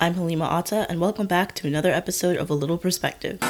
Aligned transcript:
I'm 0.00 0.14
Halima 0.14 0.44
Atta, 0.44 0.86
and 0.88 1.00
welcome 1.00 1.26
back 1.26 1.56
to 1.56 1.66
another 1.66 1.90
episode 1.90 2.36
of 2.36 2.48
A 2.50 2.54
Little 2.54 2.78
Perspective. 2.78 3.40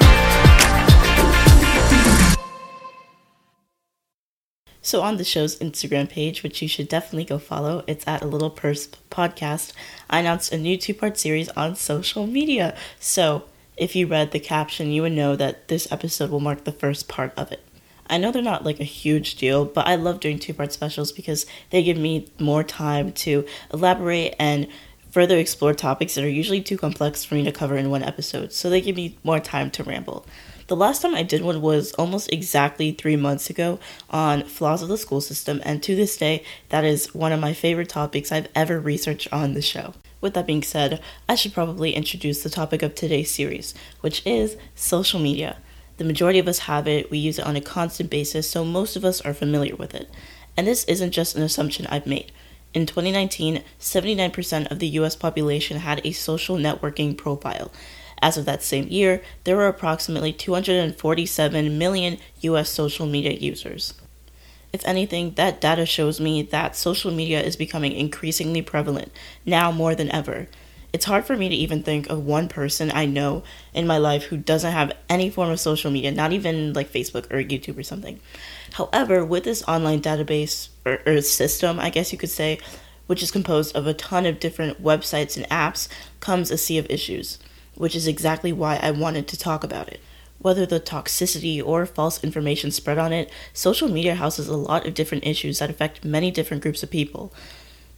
So, 4.81 5.03
on 5.03 5.19
the 5.19 5.25
show's 5.25 5.59
Instagram 5.59 6.09
page, 6.09 6.43
which 6.43 6.63
you 6.63 6.69
should 6.69 6.89
definitely 6.89 7.27
go 7.27 7.39
follow, 7.39 7.85
it's 7.87 8.09
at 8.09 8.23
A 8.23 8.27
Little 8.27 8.51
Persp 8.51 8.95
Podcast, 9.11 9.75
I 10.09 10.21
announced 10.21 10.51
a 10.51 10.57
new 10.57 10.79
two 10.79 10.95
part 10.95 11.19
series 11.19 11.51
on 11.51 11.77
social 11.77 12.27
media. 12.27 12.75
So, 12.99 13.45
if 13.77 13.95
you 13.95 14.07
read 14.07 14.31
the 14.31 14.41
caption, 14.41 14.91
you 14.91 15.03
would 15.03 15.13
know 15.13 15.37
that 15.37 15.69
this 15.69 15.93
episode 15.93 16.31
will 16.31 16.41
mark 16.41 16.65
the 16.65 16.73
first 16.73 17.09
part 17.09 17.35
of 17.37 17.53
it. 17.53 17.63
I 18.09 18.17
know 18.17 18.33
they're 18.33 18.41
not 18.41 18.65
like 18.65 18.81
a 18.81 18.85
huge 18.85 19.35
deal, 19.35 19.67
but 19.67 19.87
I 19.87 19.97
love 19.97 20.21
doing 20.21 20.39
two 20.39 20.55
part 20.55 20.73
specials 20.73 21.13
because 21.13 21.45
they 21.69 21.83
give 21.83 21.99
me 21.99 22.29
more 22.39 22.65
time 22.65 23.13
to 23.13 23.45
elaborate 23.71 24.35
and 24.39 24.67
further 25.11 25.39
explore 25.39 25.75
topics 25.75 26.15
that 26.15 26.25
are 26.25 26.29
usually 26.29 26.61
too 26.61 26.77
complex 26.77 27.25
for 27.25 27.35
me 27.35 27.45
to 27.45 27.53
cover 27.53 27.77
in 27.77 27.91
one 27.91 28.03
episode, 28.03 28.53
so 28.53 28.69
they 28.69 28.81
give 28.81 28.97
me 28.97 29.17
more 29.25 29.41
time 29.41 29.71
to 29.73 29.85
ramble. 29.85 30.27
The 30.69 30.77
last 30.77 31.01
time 31.01 31.15
I 31.15 31.23
did 31.23 31.41
one 31.41 31.63
was 31.63 31.93
almost 31.95 32.31
exactly 32.31 32.93
three 32.93 33.17
months 33.17 33.49
ago 33.49 33.79
on 34.11 34.45
flaws 34.45 34.83
of 34.83 34.89
the 34.89 34.99
school 34.99 35.23
system, 35.23 35.63
and 35.65 35.83
to 35.83 35.97
this 35.97 36.17
day, 36.19 36.45
that 36.69 36.85
is 36.85 37.15
one 37.15 37.33
of 37.33 37.41
my 37.41 37.55
favorite 37.55 37.89
topics 37.89 38.31
I've 38.31 38.49
ever 38.55 38.79
researched 38.79 39.33
on 39.33 39.55
the 39.55 39.63
show. 39.63 39.95
With 40.21 40.35
that 40.35 40.47
being 40.47 40.63
said, 40.63 41.01
I 41.29 41.37
should 41.37 41.55
probably 41.55 41.93
introduce 41.93 42.43
the 42.43 42.51
topic 42.51 42.83
of 42.83 42.95
today's 42.95 43.31
series, 43.31 43.73
which 44.03 44.21
is 44.27 44.57
social 44.75 45.21
media. 45.21 45.57
The 45.97 46.05
majority 46.05 46.39
of 46.39 46.49
us 46.49 46.61
have 46.61 46.87
it, 46.87 47.11
we 47.11 47.17
use 47.17 47.39
it 47.39 47.47
on 47.47 47.57
a 47.57 47.63
constant 47.63 48.11
basis, 48.11 48.49
so 48.51 48.63
most 48.63 48.95
of 48.95 49.05
us 49.07 49.23
are 49.23 49.33
familiar 49.33 49.75
with 49.75 49.95
it. 49.95 50.11
And 50.55 50.67
this 50.67 50.85
isn't 50.85 51.13
just 51.13 51.35
an 51.35 51.43
assumption 51.43 51.87
I've 51.87 52.07
made. 52.07 52.31
In 52.79 52.87
2019, 52.87 53.65
79% 53.81 54.71
of 54.71 54.79
the 54.79 54.87
US 55.01 55.17
population 55.17 55.79
had 55.79 56.01
a 56.05 56.13
social 56.13 56.57
networking 56.57 57.19
profile. 57.19 57.73
As 58.23 58.37
of 58.37 58.45
that 58.45 58.63
same 58.63 58.87
year, 58.87 59.21
there 59.43 59.57
were 59.57 59.67
approximately 59.67 60.33
247 60.33 61.77
million 61.77 62.19
US 62.43 62.71
social 62.71 63.07
media 63.07 63.33
users. 63.33 63.95
If 64.73 64.87
anything, 64.87 65.33
that 65.35 65.61
data 65.61 65.87
shows 65.87 66.21
me 66.21 66.43
that 66.43 66.77
social 66.77 67.11
media 67.11 67.43
is 67.43 67.57
becoming 67.57 67.91
increasingly 67.91 68.63
prevalent, 68.63 69.11
now 69.45 69.73
more 69.73 69.97
than 69.97 70.13
ever. 70.13 70.47
It's 70.93 71.07
hard 71.07 71.25
for 71.25 71.37
me 71.37 71.49
to 71.49 71.57
even 71.57 71.83
think 71.83 72.09
of 72.09 72.25
one 72.25 72.49
person 72.49 72.93
I 72.95 73.07
know 73.07 73.43
in 73.75 73.89
my 73.89 73.99
life 73.99 74.27
who 74.27 74.37
doesn't 74.37 74.71
have 74.71 74.93
any 75.09 75.31
form 75.31 75.51
of 75.51 75.59
social 75.59 75.91
media, 75.91 76.13
not 76.13 76.33
even 76.33 76.75
like 76.75 76.93
Facebook 76.93 77.27
or 77.33 77.43
YouTube 77.43 77.77
or 77.77 77.83
something. 77.83 78.21
However, 78.73 79.25
with 79.25 79.45
this 79.45 79.63
online 79.67 80.01
database 80.01 80.69
or, 80.85 81.01
or 81.07 81.21
system, 81.21 81.79
I 81.81 81.91
guess 81.91 82.13
you 82.13 82.19
could 82.19 82.31
say, 82.31 82.59
which 83.07 83.23
is 83.23 83.31
composed 83.31 83.75
of 83.75 83.87
a 83.87 83.95
ton 83.95 84.27
of 84.27 84.41
different 84.41 84.83
websites 84.83 85.37
and 85.37 85.49
apps, 85.49 85.89
comes 86.21 86.51
a 86.51 86.59
sea 86.59 86.79
of 86.79 86.91
issues, 86.91 87.39
which 87.75 87.97
is 87.97 88.07
exactly 88.07 88.53
why 88.53 88.77
I 88.77 88.91
wanted 88.91 89.27
to 89.29 89.39
talk 89.39 89.65
about 89.65 89.89
it. 89.89 90.01
Whether 90.41 90.67
the 90.67 90.79
toxicity 90.79 91.65
or 91.65 91.85
false 91.87 92.23
information 92.23 92.71
spread 92.71 92.99
on 92.99 93.13
it, 93.13 93.31
social 93.53 93.89
media 93.89 94.15
houses 94.15 94.47
a 94.47 94.57
lot 94.57 94.87
of 94.87 94.95
different 94.95 95.27
issues 95.27 95.59
that 95.59 95.71
affect 95.71 96.05
many 96.05 96.31
different 96.31 96.63
groups 96.63 96.83
of 96.83 96.91
people. 96.91 97.33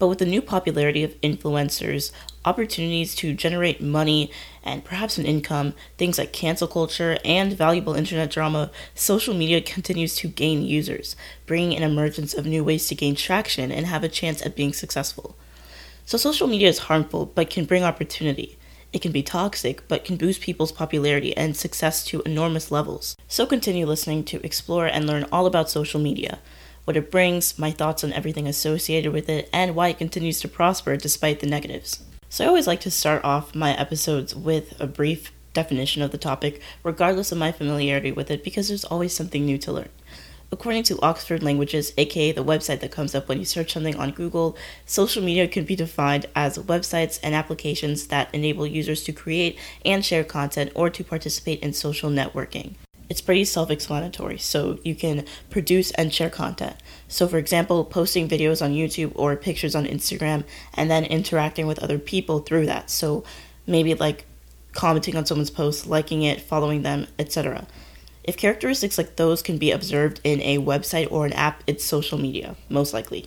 But 0.01 0.09
with 0.09 0.19
the 0.19 0.25
new 0.25 0.41
popularity 0.41 1.05
of 1.05 1.21
influencers, 1.21 2.11
opportunities 2.47 3.15
to 3.17 3.35
generate 3.35 3.83
money 3.83 4.31
and 4.65 4.83
perhaps 4.83 5.19
an 5.19 5.27
income, 5.27 5.75
things 5.99 6.17
like 6.17 6.33
cancel 6.33 6.67
culture 6.67 7.19
and 7.23 7.53
valuable 7.53 7.93
internet 7.93 8.31
drama, 8.31 8.71
social 8.95 9.35
media 9.35 9.61
continues 9.61 10.17
to 10.17 10.29
gain 10.29 10.63
users, 10.63 11.17
bringing 11.45 11.77
an 11.77 11.83
emergence 11.83 12.33
of 12.33 12.47
new 12.47 12.65
ways 12.65 12.89
to 12.89 12.95
gain 12.95 13.15
traction 13.15 13.71
and 13.71 13.87
have 13.87 14.03
a 14.03 14.09
chance 14.09 14.41
at 14.41 14.57
being 14.57 14.73
successful. 14.73 15.37
So, 16.07 16.17
social 16.17 16.49
media 16.49 16.69
is 16.69 16.79
harmful 16.89 17.27
but 17.27 17.51
can 17.51 17.67
bring 17.67 17.85
opportunity. 17.85 18.57
It 18.95 19.03
can 19.03 19.13
be 19.13 19.23
toxic, 19.23 19.87
but 19.87 20.07
can 20.07 20.17
boost 20.17 20.41
people's 20.41 20.73
popularity 20.73 21.37
and 21.37 21.55
success 21.55 22.05
to 22.07 22.23
enormous 22.23 22.71
levels. 22.71 23.17
So 23.29 23.47
continue 23.47 23.87
listening 23.87 24.25
to 24.25 24.45
explore 24.45 24.87
and 24.87 25.07
learn 25.07 25.27
all 25.31 25.47
about 25.47 25.71
social 25.71 26.01
media 26.01 26.41
what 26.85 26.97
it 26.97 27.11
brings, 27.11 27.59
my 27.59 27.71
thoughts 27.71 28.03
on 28.03 28.13
everything 28.13 28.47
associated 28.47 29.13
with 29.13 29.29
it, 29.29 29.49
and 29.53 29.75
why 29.75 29.89
it 29.89 29.99
continues 29.99 30.41
to 30.41 30.49
prosper 30.49 30.97
despite 30.97 31.41
the 31.41 31.47
negatives. 31.47 32.03
So, 32.29 32.45
I 32.45 32.49
always 32.49 32.67
like 32.67 32.81
to 32.81 32.91
start 32.91 33.25
off 33.25 33.55
my 33.55 33.77
episodes 33.77 34.35
with 34.35 34.81
a 34.81 34.87
brief 34.87 35.33
definition 35.53 36.03
of 36.03 36.11
the 36.11 36.19
topic, 36.19 36.61
regardless 36.83 37.33
of 37.33 37.39
my 37.39 37.53
familiarity 37.53 38.13
with 38.13 38.31
it, 38.31 38.45
because 38.45 38.69
there's 38.69 38.85
always 38.85 39.15
something 39.15 39.45
new 39.45 39.59
to 39.59 39.73
learn. 39.73 39.89
According 40.53 40.83
to 40.85 41.01
Oxford 41.01 41.45
Languages, 41.45 41.93
aka 41.97 42.33
the 42.33 42.45
website 42.45 42.81
that 42.81 42.91
comes 42.91 43.15
up 43.15 43.29
when 43.29 43.39
you 43.39 43.45
search 43.45 43.73
something 43.73 43.95
on 43.97 44.11
Google, 44.11 44.57
social 44.85 45.23
media 45.23 45.47
can 45.47 45.65
be 45.65 45.77
defined 45.77 46.27
as 46.35 46.59
websites 46.59 47.21
and 47.23 47.37
applications 47.37 48.09
that 48.09 48.35
enable 48.35 48.67
users 48.67 49.05
to 49.05 49.13
create 49.13 49.59
and 49.85 50.05
share 50.05 50.25
content 50.25 50.73
or 50.75 50.91
to 50.91 51.05
participate 51.05 51.61
in 51.61 51.73
social 51.73 52.11
networking 52.11 52.75
it's 53.11 53.21
pretty 53.21 53.45
self 53.45 53.71
explanatory. 53.71 54.39
So 54.39 54.79
you 54.85 54.95
can 54.95 55.27
produce 55.51 55.91
and 55.93 56.15
share 56.15 56.31
content. 56.31 56.77
So, 57.09 57.27
for 57.27 57.37
example, 57.37 57.85
posting 57.85 58.29
videos 58.29 58.65
on 58.65 58.73
YouTube 58.73 59.13
or 59.17 59.37
pictures 59.37 59.75
on 59.75 59.85
Instagram 59.85 60.45
and 60.75 60.91
then 60.91 61.05
interacting 61.05 61.67
with 61.67 61.81
other 61.81 61.99
people 61.99 62.39
through 62.39 62.67
that. 62.67 62.89
So, 62.89 63.25
maybe 63.67 63.95
like 63.95 64.25
commenting 64.73 65.17
on 65.17 65.27
someone's 65.27 65.51
post, 65.51 65.89
liking 65.89 66.23
it, 66.23 66.41
following 66.41 66.83
them, 66.83 67.09
etc. 67.19 67.67
If 68.23 68.37
characteristics 68.37 68.97
like 68.97 69.17
those 69.17 69.43
can 69.43 69.59
be 69.59 69.73
observed 69.73 70.21
in 70.23 70.41
a 70.43 70.59
website 70.59 71.11
or 71.11 71.27
an 71.27 71.33
app, 71.33 71.65
it's 71.67 71.85
social 71.85 72.17
media, 72.17 72.55
most 72.69 72.95
likely. 72.95 73.27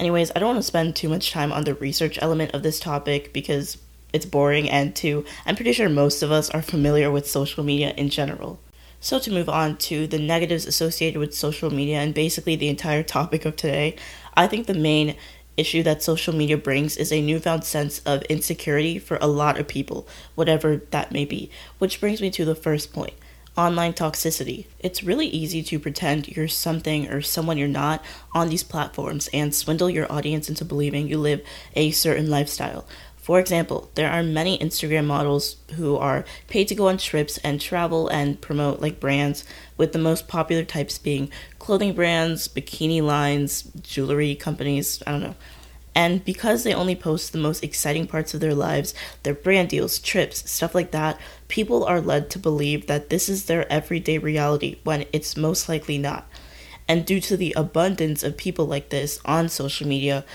Anyways, 0.00 0.32
I 0.34 0.40
don't 0.40 0.48
want 0.48 0.58
to 0.58 0.62
spend 0.64 0.96
too 0.96 1.08
much 1.08 1.30
time 1.30 1.52
on 1.52 1.62
the 1.62 1.74
research 1.74 2.18
element 2.20 2.52
of 2.52 2.64
this 2.64 2.80
topic 2.80 3.32
because 3.32 3.78
it's 4.12 4.26
boring, 4.26 4.68
and 4.68 4.94
two, 4.96 5.24
I'm 5.46 5.54
pretty 5.54 5.72
sure 5.72 5.88
most 5.88 6.22
of 6.22 6.32
us 6.32 6.50
are 6.50 6.62
familiar 6.62 7.12
with 7.12 7.28
social 7.28 7.62
media 7.62 7.94
in 7.96 8.08
general. 8.08 8.58
So, 9.04 9.18
to 9.18 9.30
move 9.30 9.50
on 9.50 9.76
to 9.88 10.06
the 10.06 10.18
negatives 10.18 10.64
associated 10.64 11.18
with 11.18 11.34
social 11.34 11.70
media 11.70 11.98
and 11.98 12.14
basically 12.14 12.56
the 12.56 12.70
entire 12.70 13.02
topic 13.02 13.44
of 13.44 13.54
today, 13.54 13.96
I 14.32 14.46
think 14.46 14.66
the 14.66 14.72
main 14.72 15.16
issue 15.58 15.82
that 15.82 16.02
social 16.02 16.34
media 16.34 16.56
brings 16.56 16.96
is 16.96 17.12
a 17.12 17.20
newfound 17.20 17.64
sense 17.64 17.98
of 18.06 18.22
insecurity 18.30 18.98
for 18.98 19.18
a 19.20 19.26
lot 19.26 19.60
of 19.60 19.68
people, 19.68 20.08
whatever 20.36 20.80
that 20.90 21.12
may 21.12 21.26
be. 21.26 21.50
Which 21.76 22.00
brings 22.00 22.22
me 22.22 22.30
to 22.30 22.46
the 22.46 22.54
first 22.54 22.94
point 22.94 23.12
online 23.58 23.92
toxicity. 23.92 24.68
It's 24.80 25.04
really 25.04 25.26
easy 25.26 25.62
to 25.64 25.78
pretend 25.78 26.28
you're 26.28 26.48
something 26.48 27.10
or 27.10 27.20
someone 27.20 27.58
you're 27.58 27.68
not 27.68 28.02
on 28.34 28.48
these 28.48 28.64
platforms 28.64 29.28
and 29.34 29.54
swindle 29.54 29.90
your 29.90 30.10
audience 30.10 30.48
into 30.48 30.64
believing 30.64 31.08
you 31.08 31.18
live 31.18 31.42
a 31.76 31.90
certain 31.90 32.30
lifestyle. 32.30 32.86
For 33.24 33.40
example, 33.40 33.90
there 33.94 34.10
are 34.10 34.22
many 34.22 34.58
Instagram 34.58 35.06
models 35.06 35.56
who 35.76 35.96
are 35.96 36.26
paid 36.46 36.68
to 36.68 36.74
go 36.74 36.88
on 36.88 36.98
trips 36.98 37.38
and 37.38 37.58
travel 37.58 38.06
and 38.08 38.38
promote 38.38 38.82
like 38.82 39.00
brands, 39.00 39.46
with 39.78 39.94
the 39.94 39.98
most 39.98 40.28
popular 40.28 40.62
types 40.62 40.98
being 40.98 41.30
clothing 41.58 41.94
brands, 41.94 42.48
bikini 42.48 43.00
lines, 43.00 43.62
jewelry 43.80 44.34
companies, 44.34 45.02
I 45.06 45.12
don't 45.12 45.22
know. 45.22 45.36
And 45.94 46.22
because 46.22 46.64
they 46.64 46.74
only 46.74 46.94
post 46.94 47.32
the 47.32 47.38
most 47.38 47.64
exciting 47.64 48.06
parts 48.06 48.34
of 48.34 48.40
their 48.40 48.54
lives, 48.54 48.92
their 49.22 49.32
brand 49.32 49.70
deals, 49.70 49.98
trips, 49.98 50.50
stuff 50.50 50.74
like 50.74 50.90
that, 50.90 51.18
people 51.48 51.82
are 51.82 52.02
led 52.02 52.28
to 52.28 52.38
believe 52.38 52.88
that 52.88 53.08
this 53.08 53.30
is 53.30 53.46
their 53.46 53.66
everyday 53.72 54.18
reality 54.18 54.80
when 54.84 55.06
it's 55.14 55.34
most 55.34 55.66
likely 55.66 55.96
not. 55.96 56.28
And 56.86 57.06
due 57.06 57.20
to 57.22 57.38
the 57.38 57.54
abundance 57.56 58.22
of 58.22 58.36
people 58.36 58.66
like 58.66 58.90
this 58.90 59.18
on 59.24 59.48
social 59.48 59.88
media, 59.88 60.26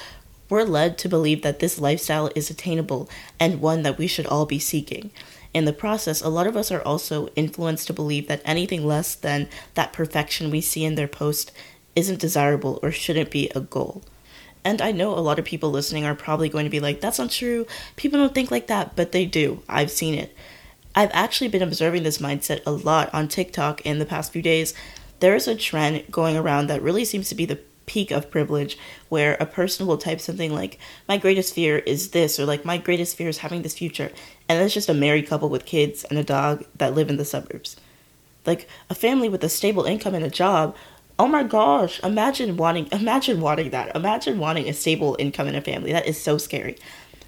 we're 0.49 0.63
led 0.63 0.97
to 0.97 1.09
believe 1.09 1.41
that 1.43 1.59
this 1.59 1.79
lifestyle 1.79 2.29
is 2.35 2.49
attainable 2.49 3.09
and 3.39 3.61
one 3.61 3.83
that 3.83 3.97
we 3.97 4.07
should 4.07 4.25
all 4.25 4.45
be 4.45 4.59
seeking. 4.59 5.11
In 5.53 5.65
the 5.65 5.73
process, 5.73 6.21
a 6.21 6.29
lot 6.29 6.47
of 6.47 6.57
us 6.57 6.71
are 6.71 6.81
also 6.81 7.27
influenced 7.35 7.87
to 7.87 7.93
believe 7.93 8.27
that 8.27 8.41
anything 8.45 8.85
less 8.85 9.15
than 9.15 9.47
that 9.73 9.93
perfection 9.93 10.51
we 10.51 10.61
see 10.61 10.83
in 10.83 10.95
their 10.95 11.07
post 11.07 11.51
isn't 11.95 12.19
desirable 12.19 12.79
or 12.83 12.91
shouldn't 12.91 13.31
be 13.31 13.49
a 13.49 13.61
goal. 13.61 14.03
And 14.63 14.81
I 14.81 14.91
know 14.91 15.13
a 15.13 15.21
lot 15.21 15.39
of 15.39 15.45
people 15.45 15.71
listening 15.71 16.05
are 16.05 16.15
probably 16.15 16.49
going 16.49 16.65
to 16.65 16.69
be 16.69 16.79
like, 16.79 17.01
that's 17.01 17.19
not 17.19 17.31
true. 17.31 17.65
People 17.95 18.19
don't 18.19 18.35
think 18.35 18.51
like 18.51 18.67
that, 18.67 18.95
but 18.95 19.11
they 19.11 19.25
do. 19.25 19.63
I've 19.69 19.91
seen 19.91 20.15
it. 20.15 20.35
I've 20.93 21.11
actually 21.13 21.47
been 21.47 21.61
observing 21.61 22.03
this 22.03 22.17
mindset 22.17 22.61
a 22.65 22.71
lot 22.71 23.13
on 23.13 23.27
TikTok 23.27 23.81
in 23.85 23.99
the 23.99 24.05
past 24.05 24.33
few 24.33 24.41
days. 24.41 24.73
There 25.19 25.35
is 25.35 25.47
a 25.47 25.55
trend 25.55 26.11
going 26.11 26.35
around 26.35 26.67
that 26.67 26.81
really 26.81 27.05
seems 27.05 27.29
to 27.29 27.35
be 27.35 27.45
the 27.45 27.59
peak 27.89 28.11
of 28.11 28.29
privilege 28.29 28.77
where 29.09 29.33
a 29.39 29.45
person 29.47 29.87
will 29.87 29.97
type 29.97 30.21
something 30.21 30.53
like, 30.53 30.77
My 31.07 31.17
greatest 31.17 31.55
fear 31.55 31.79
is 31.79 32.11
this, 32.11 32.39
or 32.39 32.45
like, 32.45 32.63
My 32.63 32.77
greatest 32.77 33.17
fear 33.17 33.27
is 33.27 33.39
having 33.39 33.63
this 33.63 33.77
future. 33.77 34.11
And 34.47 34.61
it's 34.61 34.75
just 34.75 34.89
a 34.89 34.93
married 34.93 35.27
couple 35.27 35.49
with 35.49 35.65
kids 35.65 36.03
and 36.05 36.19
a 36.19 36.23
dog 36.23 36.63
that 36.77 36.93
live 36.93 37.09
in 37.09 37.17
the 37.17 37.25
suburbs. 37.25 37.75
Like, 38.45 38.69
a 38.89 38.95
family 38.95 39.27
with 39.27 39.43
a 39.43 39.49
stable 39.49 39.85
income 39.85 40.13
and 40.13 40.23
a 40.23 40.29
job. 40.29 40.75
Oh 41.17 41.27
my 41.27 41.43
gosh, 41.43 41.99
imagine 42.03 42.55
wanting 42.55 42.87
imagine 42.91 43.41
wanting 43.41 43.71
that. 43.71 43.95
Imagine 43.95 44.37
wanting 44.37 44.69
a 44.69 44.73
stable 44.73 45.17
income 45.19 45.47
in 45.47 45.55
a 45.55 45.61
family. 45.61 45.91
That 45.91 46.07
is 46.07 46.21
so 46.21 46.37
scary. 46.37 46.77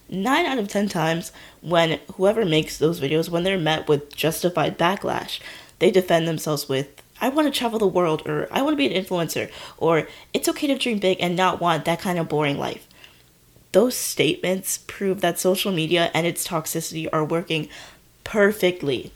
9 0.09 0.45
out 0.45 0.59
of 0.59 0.67
10 0.67 0.89
times 0.89 1.31
when 1.61 1.99
whoever 2.15 2.45
makes 2.45 2.77
those 2.77 3.01
videos 3.01 3.29
when 3.29 3.43
they're 3.43 3.57
met 3.57 3.87
with 3.87 4.13
justified 4.15 4.77
backlash, 4.77 5.39
they 5.79 5.89
defend 5.89 6.27
themselves 6.27 6.69
with 6.69 7.00
I 7.21 7.29
want 7.29 7.47
to 7.47 7.57
travel 7.57 7.79
the 7.79 7.87
world, 7.87 8.23
or 8.25 8.47
I 8.51 8.61
want 8.63 8.73
to 8.73 8.77
be 8.77 8.93
an 8.93 9.01
influencer, 9.01 9.49
or 9.77 10.07
it's 10.33 10.49
okay 10.49 10.67
to 10.67 10.77
dream 10.77 10.99
big 10.99 11.17
and 11.21 11.35
not 11.35 11.61
want 11.61 11.85
that 11.85 12.01
kind 12.01 12.19
of 12.19 12.27
boring 12.27 12.57
life. 12.57 12.87
those 13.71 13.95
statements 13.95 14.79
prove 14.87 15.21
that 15.21 15.39
social 15.39 15.71
media 15.71 16.11
and 16.13 16.27
its 16.27 16.47
toxicity 16.47 17.07
are 17.11 17.23
working 17.23 17.69
perfectly. 18.23 19.11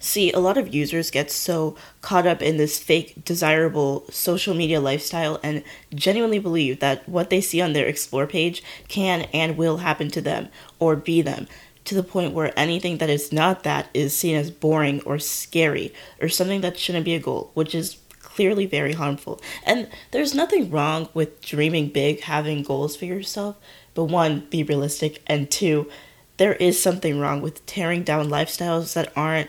See, 0.00 0.30
a 0.30 0.38
lot 0.38 0.56
of 0.56 0.72
users 0.72 1.10
get 1.10 1.30
so 1.30 1.76
caught 2.02 2.26
up 2.26 2.40
in 2.40 2.56
this 2.56 2.78
fake, 2.78 3.24
desirable 3.24 4.04
social 4.10 4.54
media 4.54 4.80
lifestyle 4.80 5.40
and 5.42 5.64
genuinely 5.92 6.38
believe 6.38 6.78
that 6.78 7.08
what 7.08 7.30
they 7.30 7.40
see 7.40 7.60
on 7.60 7.72
their 7.72 7.86
explore 7.86 8.26
page 8.26 8.62
can 8.86 9.22
and 9.34 9.56
will 9.56 9.78
happen 9.78 10.08
to 10.10 10.20
them 10.20 10.48
or 10.78 10.94
be 10.94 11.20
them, 11.20 11.48
to 11.88 11.94
the 11.94 12.02
point 12.02 12.34
where 12.34 12.52
anything 12.58 12.98
that 12.98 13.08
is 13.08 13.32
not 13.32 13.62
that 13.62 13.88
is 13.94 14.14
seen 14.14 14.36
as 14.36 14.50
boring 14.50 15.00
or 15.06 15.18
scary 15.18 15.94
or 16.20 16.28
something 16.28 16.60
that 16.60 16.78
shouldn't 16.78 17.06
be 17.06 17.14
a 17.14 17.18
goal, 17.18 17.50
which 17.54 17.74
is 17.74 17.96
clearly 18.20 18.66
very 18.66 18.92
harmful. 18.92 19.40
And 19.64 19.88
there's 20.10 20.34
nothing 20.34 20.70
wrong 20.70 21.08
with 21.14 21.40
dreaming 21.40 21.88
big, 21.88 22.20
having 22.20 22.62
goals 22.62 22.94
for 22.94 23.06
yourself, 23.06 23.56
but 23.94 24.04
one, 24.04 24.46
be 24.50 24.62
realistic, 24.62 25.22
and 25.26 25.50
two, 25.50 25.90
there 26.36 26.52
is 26.54 26.80
something 26.80 27.18
wrong 27.18 27.40
with 27.40 27.64
tearing 27.64 28.02
down 28.02 28.28
lifestyles 28.28 28.92
that 28.92 29.10
aren't 29.16 29.48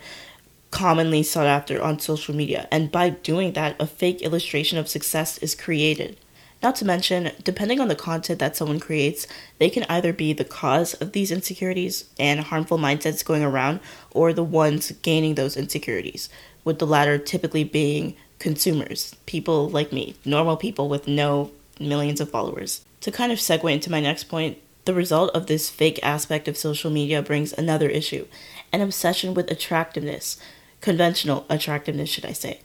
commonly 0.71 1.23
sought 1.23 1.45
after 1.45 1.81
on 1.81 1.99
social 1.99 2.33
media, 2.33 2.69
and 2.71 2.89
by 2.89 3.09
doing 3.09 3.51
that, 3.53 3.75
a 3.81 3.85
fake 3.85 4.21
illustration 4.21 4.77
of 4.77 4.87
success 4.87 5.37
is 5.39 5.55
created. 5.55 6.17
Not 6.61 6.75
to 6.77 6.85
mention, 6.85 7.31
depending 7.43 7.79
on 7.79 7.87
the 7.87 7.95
content 7.95 8.39
that 8.39 8.55
someone 8.55 8.79
creates, 8.79 9.27
they 9.59 9.69
can 9.69 9.85
either 9.87 10.11
be 10.11 10.33
the 10.33 10.43
cause 10.43 10.93
of 10.95 11.13
these 11.13 11.31
insecurities 11.31 12.05
and 12.19 12.41
harmful 12.41 12.77
mindsets 12.77 13.23
going 13.23 13.43
around, 13.43 13.79
or 14.11 14.33
the 14.33 14.43
ones 14.43 14.91
gaining 15.01 15.35
those 15.35 15.55
insecurities, 15.55 16.29
with 16.65 16.79
the 16.79 16.87
latter 16.87 17.17
typically 17.17 17.63
being 17.63 18.15
consumers, 18.39 19.15
people 19.25 19.69
like 19.69 19.93
me, 19.93 20.15
normal 20.25 20.57
people 20.57 20.89
with 20.89 21.07
no 21.07 21.51
millions 21.79 22.19
of 22.19 22.29
followers. 22.29 22.83
To 23.01 23.11
kind 23.11 23.31
of 23.31 23.39
segue 23.39 23.71
into 23.71 23.91
my 23.91 24.01
next 24.01 24.25
point, 24.25 24.57
the 24.83 24.93
result 24.93 25.29
of 25.35 25.47
this 25.47 25.69
fake 25.69 25.99
aspect 26.03 26.47
of 26.47 26.57
social 26.57 26.91
media 26.91 27.21
brings 27.21 27.53
another 27.53 27.89
issue 27.89 28.25
an 28.71 28.81
obsession 28.81 29.33
with 29.33 29.49
attractiveness, 29.49 30.37
conventional 30.81 31.45
attractiveness, 31.49 32.09
should 32.09 32.25
I 32.25 32.33
say. 32.33 32.59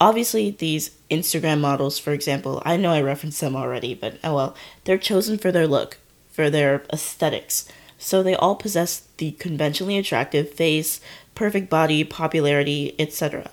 Obviously, 0.00 0.50
these 0.50 0.90
Instagram 1.10 1.60
models, 1.60 1.98
for 1.98 2.12
example, 2.12 2.62
I 2.64 2.76
know 2.76 2.92
I 2.92 3.00
referenced 3.00 3.40
them 3.40 3.56
already, 3.56 3.94
but 3.94 4.18
oh 4.22 4.34
well, 4.34 4.56
they're 4.84 4.98
chosen 4.98 5.38
for 5.38 5.50
their 5.50 5.66
look, 5.66 5.98
for 6.30 6.50
their 6.50 6.84
aesthetics. 6.92 7.68
So 7.98 8.22
they 8.22 8.36
all 8.36 8.54
possess 8.54 9.02
the 9.16 9.32
conventionally 9.32 9.98
attractive 9.98 10.50
face, 10.50 11.00
perfect 11.34 11.68
body, 11.68 12.04
popularity, 12.04 12.94
etc. 12.98 13.50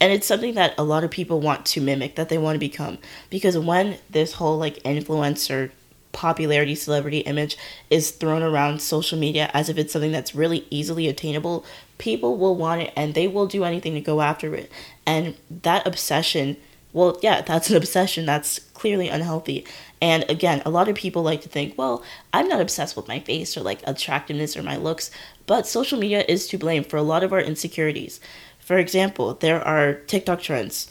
And 0.00 0.12
it's 0.12 0.26
something 0.26 0.54
that 0.54 0.74
a 0.76 0.82
lot 0.82 1.04
of 1.04 1.10
people 1.10 1.40
want 1.40 1.64
to 1.66 1.80
mimic, 1.80 2.16
that 2.16 2.28
they 2.28 2.38
want 2.38 2.56
to 2.56 2.60
become. 2.60 2.98
Because 3.30 3.56
when 3.56 3.98
this 4.10 4.34
whole 4.34 4.58
like 4.58 4.82
influencer 4.82 5.70
popularity 6.12 6.74
celebrity 6.74 7.18
image 7.18 7.56
is 7.90 8.10
thrown 8.10 8.42
around 8.42 8.80
social 8.80 9.18
media 9.18 9.50
as 9.54 9.68
if 9.68 9.78
it's 9.78 9.92
something 9.92 10.12
that's 10.12 10.34
really 10.34 10.66
easily 10.70 11.08
attainable, 11.08 11.64
people 11.98 12.36
will 12.36 12.56
want 12.56 12.82
it 12.82 12.92
and 12.96 13.14
they 13.14 13.28
will 13.28 13.46
do 13.46 13.64
anything 13.64 13.94
to 13.94 14.00
go 14.00 14.20
after 14.20 14.54
it. 14.54 14.70
And 15.06 15.36
that 15.62 15.86
obsession, 15.86 16.56
well, 16.92 17.18
yeah, 17.22 17.42
that's 17.42 17.70
an 17.70 17.76
obsession 17.76 18.26
that's 18.26 18.58
clearly 18.74 19.08
unhealthy. 19.08 19.66
And 20.00 20.24
again, 20.28 20.62
a 20.64 20.70
lot 20.70 20.88
of 20.88 20.96
people 20.96 21.22
like 21.22 21.42
to 21.42 21.48
think, 21.48 21.76
well, 21.76 22.02
I'm 22.32 22.48
not 22.48 22.60
obsessed 22.60 22.96
with 22.96 23.08
my 23.08 23.20
face 23.20 23.56
or 23.56 23.60
like 23.60 23.80
attractiveness 23.86 24.56
or 24.56 24.62
my 24.62 24.76
looks, 24.76 25.10
but 25.46 25.66
social 25.66 25.98
media 25.98 26.24
is 26.28 26.46
to 26.48 26.58
blame 26.58 26.84
for 26.84 26.96
a 26.96 27.02
lot 27.02 27.24
of 27.24 27.32
our 27.32 27.40
insecurities. 27.40 28.20
For 28.58 28.78
example, 28.78 29.34
there 29.34 29.62
are 29.62 29.94
TikTok 29.94 30.42
trends 30.42 30.90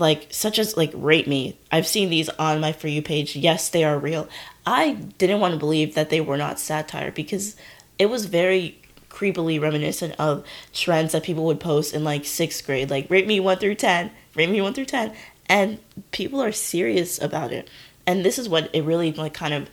like 0.00 0.28
such 0.30 0.58
as 0.58 0.76
like 0.76 0.90
rate 0.94 1.28
me. 1.28 1.58
I've 1.70 1.86
seen 1.86 2.10
these 2.10 2.28
on 2.30 2.60
my 2.60 2.72
for 2.72 2.88
you 2.88 3.02
page. 3.02 3.36
Yes 3.36 3.68
they 3.68 3.84
are 3.84 3.98
real. 3.98 4.28
I 4.66 4.92
didn't 4.92 5.40
want 5.40 5.54
to 5.54 5.60
believe 5.60 5.94
that 5.94 6.10
they 6.10 6.20
were 6.20 6.36
not 6.36 6.58
satire 6.58 7.10
because 7.12 7.56
it 7.98 8.06
was 8.06 8.26
very 8.26 8.80
creepily 9.08 9.60
reminiscent 9.60 10.14
of 10.18 10.44
trends 10.72 11.12
that 11.12 11.24
people 11.24 11.44
would 11.44 11.60
post 11.60 11.92
in 11.92 12.04
like 12.04 12.24
sixth 12.24 12.64
grade 12.64 12.88
like 12.88 13.10
rate 13.10 13.26
me 13.26 13.40
1 13.40 13.58
through 13.58 13.74
10 13.74 14.08
rate 14.36 14.48
me 14.48 14.60
1 14.60 14.72
through 14.72 14.84
10 14.84 15.12
and 15.50 15.80
people 16.12 16.40
are 16.40 16.52
serious 16.52 17.20
about 17.20 17.52
it. 17.52 17.68
And 18.06 18.24
this 18.24 18.38
is 18.38 18.48
what 18.48 18.70
it 18.72 18.84
really 18.84 19.12
like 19.12 19.34
kind 19.34 19.52
of 19.52 19.68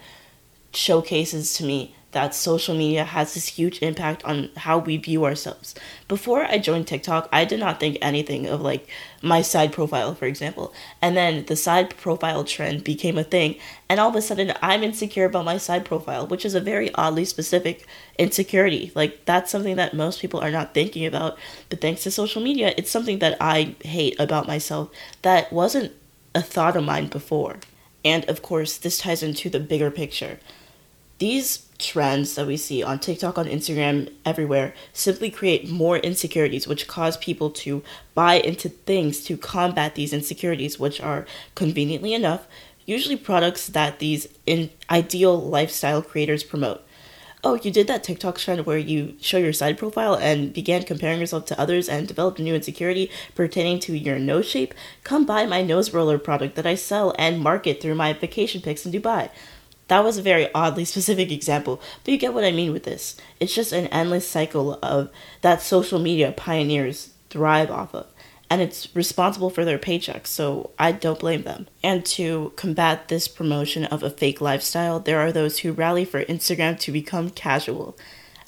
showcases 0.73 1.53
to 1.53 1.63
me 1.63 1.95
that 2.11 2.33
social 2.33 2.75
media 2.75 3.03
has 3.03 3.33
this 3.33 3.47
huge 3.47 3.81
impact 3.81 4.23
on 4.23 4.49
how 4.55 4.77
we 4.77 4.97
view 4.97 5.25
ourselves. 5.25 5.75
Before 6.07 6.45
I 6.45 6.57
joined 6.57 6.87
TikTok, 6.87 7.27
I 7.31 7.43
did 7.43 7.59
not 7.59 7.79
think 7.79 7.97
anything 8.01 8.47
of 8.47 8.61
like 8.61 8.87
my 9.21 9.41
side 9.41 9.73
profile, 9.73 10.15
for 10.15 10.25
example. 10.25 10.73
And 11.01 11.17
then 11.17 11.45
the 11.45 11.55
side 11.55 11.95
profile 11.97 12.43
trend 12.43 12.83
became 12.83 13.17
a 13.17 13.23
thing, 13.23 13.57
and 13.89 13.99
all 13.99 14.09
of 14.09 14.15
a 14.15 14.21
sudden 14.21 14.53
I'm 14.61 14.83
insecure 14.83 15.25
about 15.25 15.45
my 15.45 15.57
side 15.57 15.85
profile, 15.85 16.25
which 16.27 16.45
is 16.45 16.55
a 16.55 16.61
very 16.61 16.93
oddly 16.95 17.25
specific 17.25 17.85
insecurity. 18.17 18.91
Like 18.95 19.25
that's 19.25 19.51
something 19.51 19.75
that 19.75 19.93
most 19.93 20.21
people 20.21 20.39
are 20.39 20.51
not 20.51 20.73
thinking 20.73 21.05
about, 21.05 21.37
but 21.69 21.81
thanks 21.81 22.03
to 22.03 22.11
social 22.11 22.41
media, 22.41 22.73
it's 22.77 22.91
something 22.91 23.19
that 23.19 23.37
I 23.41 23.75
hate 23.83 24.19
about 24.19 24.47
myself 24.47 24.89
that 25.23 25.51
wasn't 25.51 25.91
a 26.33 26.41
thought 26.41 26.77
of 26.77 26.83
mine 26.83 27.07
before. 27.07 27.57
And 28.05 28.23
of 28.29 28.41
course, 28.41 28.77
this 28.77 28.99
ties 28.99 29.23
into 29.23 29.49
the 29.49 29.59
bigger 29.59 29.91
picture. 29.91 30.39
These 31.19 31.65
trends 31.79 32.35
that 32.35 32.45
we 32.45 32.57
see 32.57 32.83
on 32.83 32.99
TikTok, 32.99 33.37
on 33.37 33.47
Instagram, 33.47 34.11
everywhere 34.23 34.73
simply 34.93 35.31
create 35.31 35.69
more 35.69 35.97
insecurities, 35.97 36.67
which 36.67 36.87
cause 36.87 37.17
people 37.17 37.49
to 37.51 37.83
buy 38.13 38.35
into 38.35 38.69
things 38.69 39.23
to 39.25 39.35
combat 39.37 39.95
these 39.95 40.13
insecurities, 40.13 40.79
which 40.79 41.01
are 41.01 41.25
conveniently 41.55 42.13
enough, 42.13 42.47
usually 42.85 43.15
products 43.15 43.67
that 43.67 43.99
these 43.99 44.27
in 44.45 44.69
ideal 44.91 45.39
lifestyle 45.39 46.03
creators 46.03 46.43
promote. 46.43 46.83
Oh, 47.43 47.55
you 47.55 47.71
did 47.71 47.87
that 47.87 48.03
TikTok 48.03 48.37
trend 48.37 48.65
where 48.65 48.77
you 48.77 49.15
show 49.21 49.37
your 49.37 49.53
side 49.53 49.77
profile 49.77 50.15
and 50.15 50.51
began 50.51 50.83
comparing 50.83 51.19
yourself 51.19 51.45
to 51.45 51.59
others 51.59 51.87
and 51.87 52.07
developed 52.07 52.39
a 52.39 52.43
new 52.43 52.55
insecurity 52.55 53.11
pertaining 53.35 53.79
to 53.81 53.97
your 53.97 54.19
nose 54.19 54.47
shape? 54.47 54.73
Come 55.03 55.25
buy 55.25 55.45
my 55.45 55.61
nose 55.61 55.93
roller 55.93 56.17
product 56.17 56.55
that 56.55 56.65
I 56.65 56.75
sell 56.75 57.13
and 57.17 57.39
market 57.39 57.79
through 57.81 57.95
my 57.95 58.13
vacation 58.13 58.61
pics 58.61 58.85
in 58.85 58.91
Dubai. 58.91 59.29
That 59.87 60.03
was 60.03 60.17
a 60.17 60.21
very 60.21 60.53
oddly 60.53 60.85
specific 60.85 61.31
example, 61.31 61.81
but 62.03 62.11
you 62.11 62.17
get 62.17 62.33
what 62.33 62.43
I 62.43 62.51
mean 62.51 62.73
with 62.73 62.83
this. 62.83 63.15
It's 63.39 63.55
just 63.55 63.71
an 63.71 63.87
endless 63.87 64.27
cycle 64.27 64.77
of 64.83 65.09
that 65.41 65.61
social 65.61 65.99
media 65.99 66.31
pioneers 66.31 67.11
thrive 67.29 67.71
off 67.71 67.95
of. 67.95 68.07
And 68.49 68.61
it's 68.61 68.95
responsible 68.95 69.49
for 69.49 69.65
their 69.65 69.77
paychecks, 69.77 70.27
so 70.27 70.71
I 70.79 70.93
don't 70.93 71.19
blame 71.19 71.43
them. 71.43 71.67
And 71.83 72.05
to 72.07 72.53
combat 72.55 73.09
this 73.09 73.27
promotion 73.27 73.85
of 73.85 74.03
a 74.03 74.09
fake 74.09 74.39
lifestyle, 74.39 74.99
there 74.99 75.19
are 75.19 75.33
those 75.33 75.59
who 75.59 75.73
rally 75.73 76.05
for 76.05 76.23
Instagram 76.23 76.79
to 76.79 76.91
become 76.91 77.29
casual. 77.29 77.97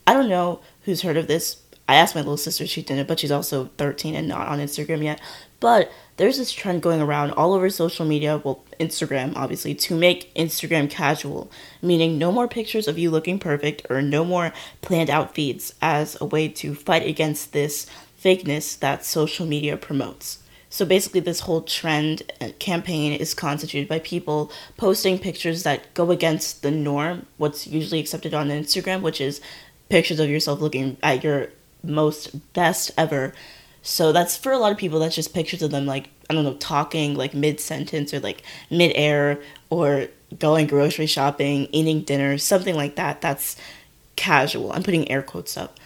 I 0.08 0.14
don't 0.14 0.30
know 0.30 0.62
who's 0.84 1.02
heard 1.02 1.18
of 1.18 1.28
this. 1.28 1.62
I 1.88 1.96
asked 1.96 2.16
my 2.16 2.22
little 2.22 2.38
sister, 2.38 2.66
she 2.66 2.82
didn't, 2.82 3.08
but 3.08 3.20
she's 3.20 3.32
also 3.32 3.72
13 3.78 4.16
and 4.16 4.28
not 4.28 4.48
on 4.48 4.60
Instagram 4.60 5.04
yet. 5.04 5.20
But 5.60 5.92
there's 6.20 6.38
this 6.38 6.52
trend 6.52 6.82
going 6.82 7.02
around 7.02 7.32
all 7.32 7.54
over 7.54 7.70
social 7.70 8.06
media, 8.06 8.42
well, 8.44 8.62
Instagram 8.78 9.34
obviously, 9.38 9.74
to 9.74 9.96
make 9.96 10.34
Instagram 10.36 10.90
casual, 10.90 11.50
meaning 11.82 12.18
no 12.18 12.30
more 12.30 12.46
pictures 12.46 12.90
of 12.90 13.00
you 13.00 13.10
looking 13.10 13.40
perfect 13.40 13.88
or 13.90 14.02
no 14.02 14.26
more 14.26 14.52
planned 14.82 15.10
out 15.10 15.34
feeds 15.34 15.74
as 15.82 16.20
a 16.20 16.26
way 16.26 16.50
to 16.50 16.76
fight 16.76 17.08
against 17.08 17.54
this 17.54 17.88
fakeness 18.22 18.78
that 18.80 19.06
social 19.06 19.46
media 19.46 19.78
promotes. 19.78 20.40
So 20.70 20.86
basically, 20.86 21.22
this 21.22 21.40
whole 21.40 21.62
trend 21.62 22.30
uh, 22.42 22.50
campaign 22.60 23.14
is 23.14 23.34
constituted 23.34 23.88
by 23.88 24.00
people 24.00 24.52
posting 24.76 25.20
pictures 25.20 25.64
that 25.64 25.94
go 25.94 26.12
against 26.12 26.64
the 26.64 26.70
norm, 26.70 27.28
what's 27.38 27.66
usually 27.66 28.02
accepted 28.02 28.34
on 28.34 28.50
Instagram, 28.50 29.02
which 29.02 29.22
is 29.22 29.40
pictures 29.88 30.20
of 30.20 30.30
yourself 30.30 30.60
looking 30.60 30.98
at 31.02 31.24
your 31.24 31.48
most 31.82 32.54
best 32.54 32.92
ever 32.98 33.34
so 33.90 34.12
that's 34.12 34.38
for 34.38 34.52
a 34.52 34.60
lot 34.60 34.72
of 34.72 34.78
people. 34.78 35.00
That's 35.00 35.16
just 35.16 35.34
pictures 35.34 35.64
of 35.64 35.72
them 35.72 35.88
like 35.88 36.10
I 36.30 36.36
don't 36.36 36.44
know 36.44 36.54
talking 36.54 37.16
like 37.16 37.34
mid 37.34 37.60
sentence 37.60 38.14
or 38.14 38.20
like 38.20 38.44
mid 38.70 38.92
air 38.94 39.42
or 39.72 40.08
going 40.38 40.68
grocery 40.68 41.08
shopping, 41.08 41.68
eating 41.72 42.02
dinner, 42.02 42.38
something 42.38 42.76
like 42.76 42.98
that. 42.98 43.20
That's 43.20 43.56
casual. 44.16 44.72
I'm 44.74 44.84
putting 44.84 45.10
air 45.10 45.24
quotes 45.24 45.58
up. 45.58 45.80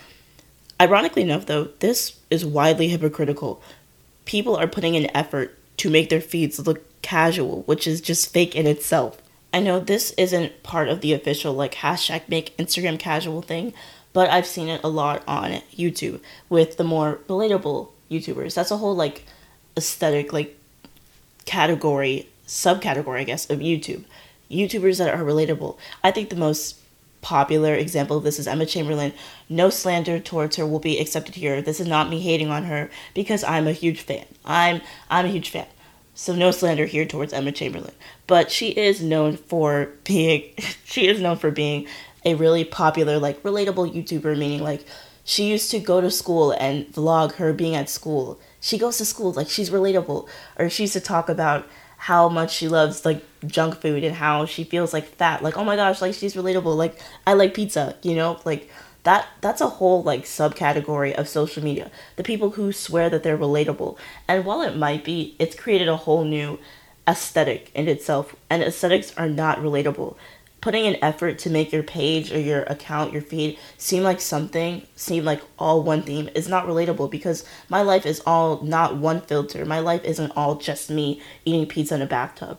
Ironically 0.82 1.22
enough, 1.22 1.46
though, 1.46 1.70
this 1.80 2.20
is 2.30 2.46
widely 2.46 2.90
hypocritical. 2.90 3.62
People 4.26 4.58
are 4.58 4.68
putting 4.68 4.96
in 4.96 5.16
effort 5.16 5.58
to 5.78 5.90
make 5.90 6.10
their 6.10 6.20
feeds 6.20 6.68
look 6.68 6.84
casual, 7.02 7.62
which 7.62 7.88
is 7.88 8.02
just 8.02 8.34
fake 8.34 8.54
in 8.54 8.68
itself. 8.68 9.22
I 9.54 9.62
know 9.62 9.80
this 9.80 10.12
isn't 10.18 10.62
part 10.62 10.90
of 10.90 11.00
the 11.00 11.14
official 11.14 11.54
like 11.54 11.76
hashtag 11.76 12.28
make 12.28 12.58
Instagram 12.58 13.00
casual 13.00 13.42
thing, 13.42 13.74
but 14.12 14.30
I've 14.30 14.46
seen 14.46 14.68
it 14.68 14.82
a 14.84 14.90
lot 14.90 15.24
on 15.26 15.62
YouTube 15.74 16.20
with 16.50 16.76
the 16.76 16.84
more 16.84 17.20
relatable 17.30 17.93
YouTubers. 18.14 18.56
That's 18.56 18.72
a 18.72 18.78
whole 18.78 18.96
like 18.96 19.26
aesthetic 19.76 20.32
like 20.32 20.58
category, 21.46 22.28
subcategory, 22.48 23.20
I 23.20 23.24
guess, 23.24 23.50
of 23.50 23.60
YouTube. 23.60 24.04
YouTubers 24.50 25.00
that 25.00 25.14
are 25.14 25.24
relatable. 25.24 25.78
I 26.04 26.12
think 26.12 26.30
the 26.30 26.36
most 26.36 26.78
popular 27.22 27.74
example 27.74 28.18
of 28.18 28.24
this 28.24 28.38
is 28.38 28.48
Emma 28.48 28.66
Chamberlain. 28.66 29.14
No 29.50 29.70
slander 29.70 30.20
towards 30.20 30.58
her 30.58 30.68
will 30.68 30.80
be 30.80 31.00
accepted 31.00 31.36
here. 31.36 31.62
This 31.62 31.80
is 31.80 31.88
not 31.88 32.10
me 32.10 32.20
hating 32.20 32.50
on 32.50 32.66
her 32.66 32.92
because 33.16 33.44
I'm 33.44 33.68
a 33.68 33.72
huge 33.72 34.02
fan. 34.02 34.26
I'm 34.46 34.82
I'm 35.10 35.26
a 35.26 35.30
huge 35.30 35.50
fan. 35.50 35.68
So 36.14 36.36
no 36.36 36.52
slander 36.52 36.86
here 36.86 37.06
towards 37.06 37.34
Emma 37.34 37.52
Chamberlain, 37.52 37.96
but 38.28 38.52
she 38.52 38.70
is 38.70 39.02
known 39.02 39.38
for 39.38 39.90
being 40.04 40.54
she 40.84 41.08
is 41.08 41.20
known 41.20 41.38
for 41.38 41.50
being 41.50 41.88
a 42.24 42.36
really 42.36 42.64
popular 42.64 43.18
like 43.18 43.42
relatable 43.42 43.94
YouTuber 43.94 44.38
meaning 44.38 44.62
like 44.62 44.86
she 45.24 45.50
used 45.50 45.72
to 45.72 45.80
go 45.80 46.02
to 46.02 46.12
school 46.12 46.52
and 46.52 46.88
vlog 46.88 47.34
her 47.36 47.54
being 47.54 47.76
at 47.76 47.90
school. 47.90 48.40
She 48.60 48.78
goes 48.78 48.98
to 48.98 49.06
school 49.06 49.32
like 49.34 49.50
she's 49.50 49.70
relatable 49.70 50.28
or 50.58 50.70
she 50.70 50.84
used 50.84 50.94
to 50.94 51.00
talk 51.02 51.30
about 51.30 51.68
how 51.98 52.28
much 52.28 52.54
she 52.54 52.68
loves 52.68 53.06
like 53.06 53.24
junk 53.46 53.80
food 53.80 54.04
and 54.04 54.16
how 54.16 54.46
she 54.46 54.64
feels 54.64 54.92
like 54.94 55.06
fat. 55.06 55.42
Like, 55.42 55.58
oh 55.58 55.64
my 55.64 55.76
gosh, 55.76 56.02
like 56.02 56.14
she's 56.14 56.36
relatable. 56.36 56.76
Like 56.76 57.00
I 57.26 57.34
like 57.34 57.54
pizza, 57.54 57.96
you 58.02 58.16
know? 58.16 58.40
Like 58.44 58.70
that 59.04 59.28
that's 59.42 59.62
a 59.62 59.68
whole 59.68 60.02
like 60.02 60.24
subcategory 60.24 61.14
of 61.14 61.28
social 61.28 61.64
media 61.64 61.92
the 62.16 62.24
people 62.24 62.52
who 62.52 62.72
swear 62.72 63.10
that 63.10 63.24
they're 63.24 63.38
relatable 63.38 63.98
and 64.28 64.46
while 64.46 64.62
it 64.62 64.76
might 64.76 65.04
be 65.04 65.36
it's 65.40 65.56
created 65.56 65.88
a 65.88 65.98
whole 65.98 66.24
new 66.24 66.58
aesthetic 67.08 67.70
in 67.76 67.88
itself 67.88 68.36
and 68.50 68.64
aesthetics 68.64 69.14
are 69.18 69.28
not 69.28 69.60
relatable 69.60 70.16
putting 70.64 70.88
an 70.88 70.96
effort 71.02 71.38
to 71.38 71.50
make 71.50 71.74
your 71.74 71.84
page 71.84 72.32
or 72.32 72.40
your 72.40 72.64
account 72.64 73.12
your 73.12 73.22
feed 73.22 73.60
seem 73.78 74.02
like 74.02 74.22
something 74.22 74.82
seem 74.96 75.26
like 75.26 75.42
all 75.60 75.84
one 75.84 76.02
theme 76.02 76.30
is 76.36 76.48
not 76.48 76.66
relatable 76.66 77.12
because 77.12 77.44
my 77.68 77.82
life 77.82 78.06
is 78.06 78.22
all 78.26 78.62
not 78.62 78.96
one 78.96 79.20
filter 79.20 79.66
my 79.66 79.80
life 79.80 80.02
isn't 80.06 80.32
all 80.38 80.56
just 80.56 80.90
me 80.90 81.22
eating 81.44 81.66
pizza 81.66 81.94
in 81.94 82.02
a 82.02 82.06
bathtub 82.06 82.58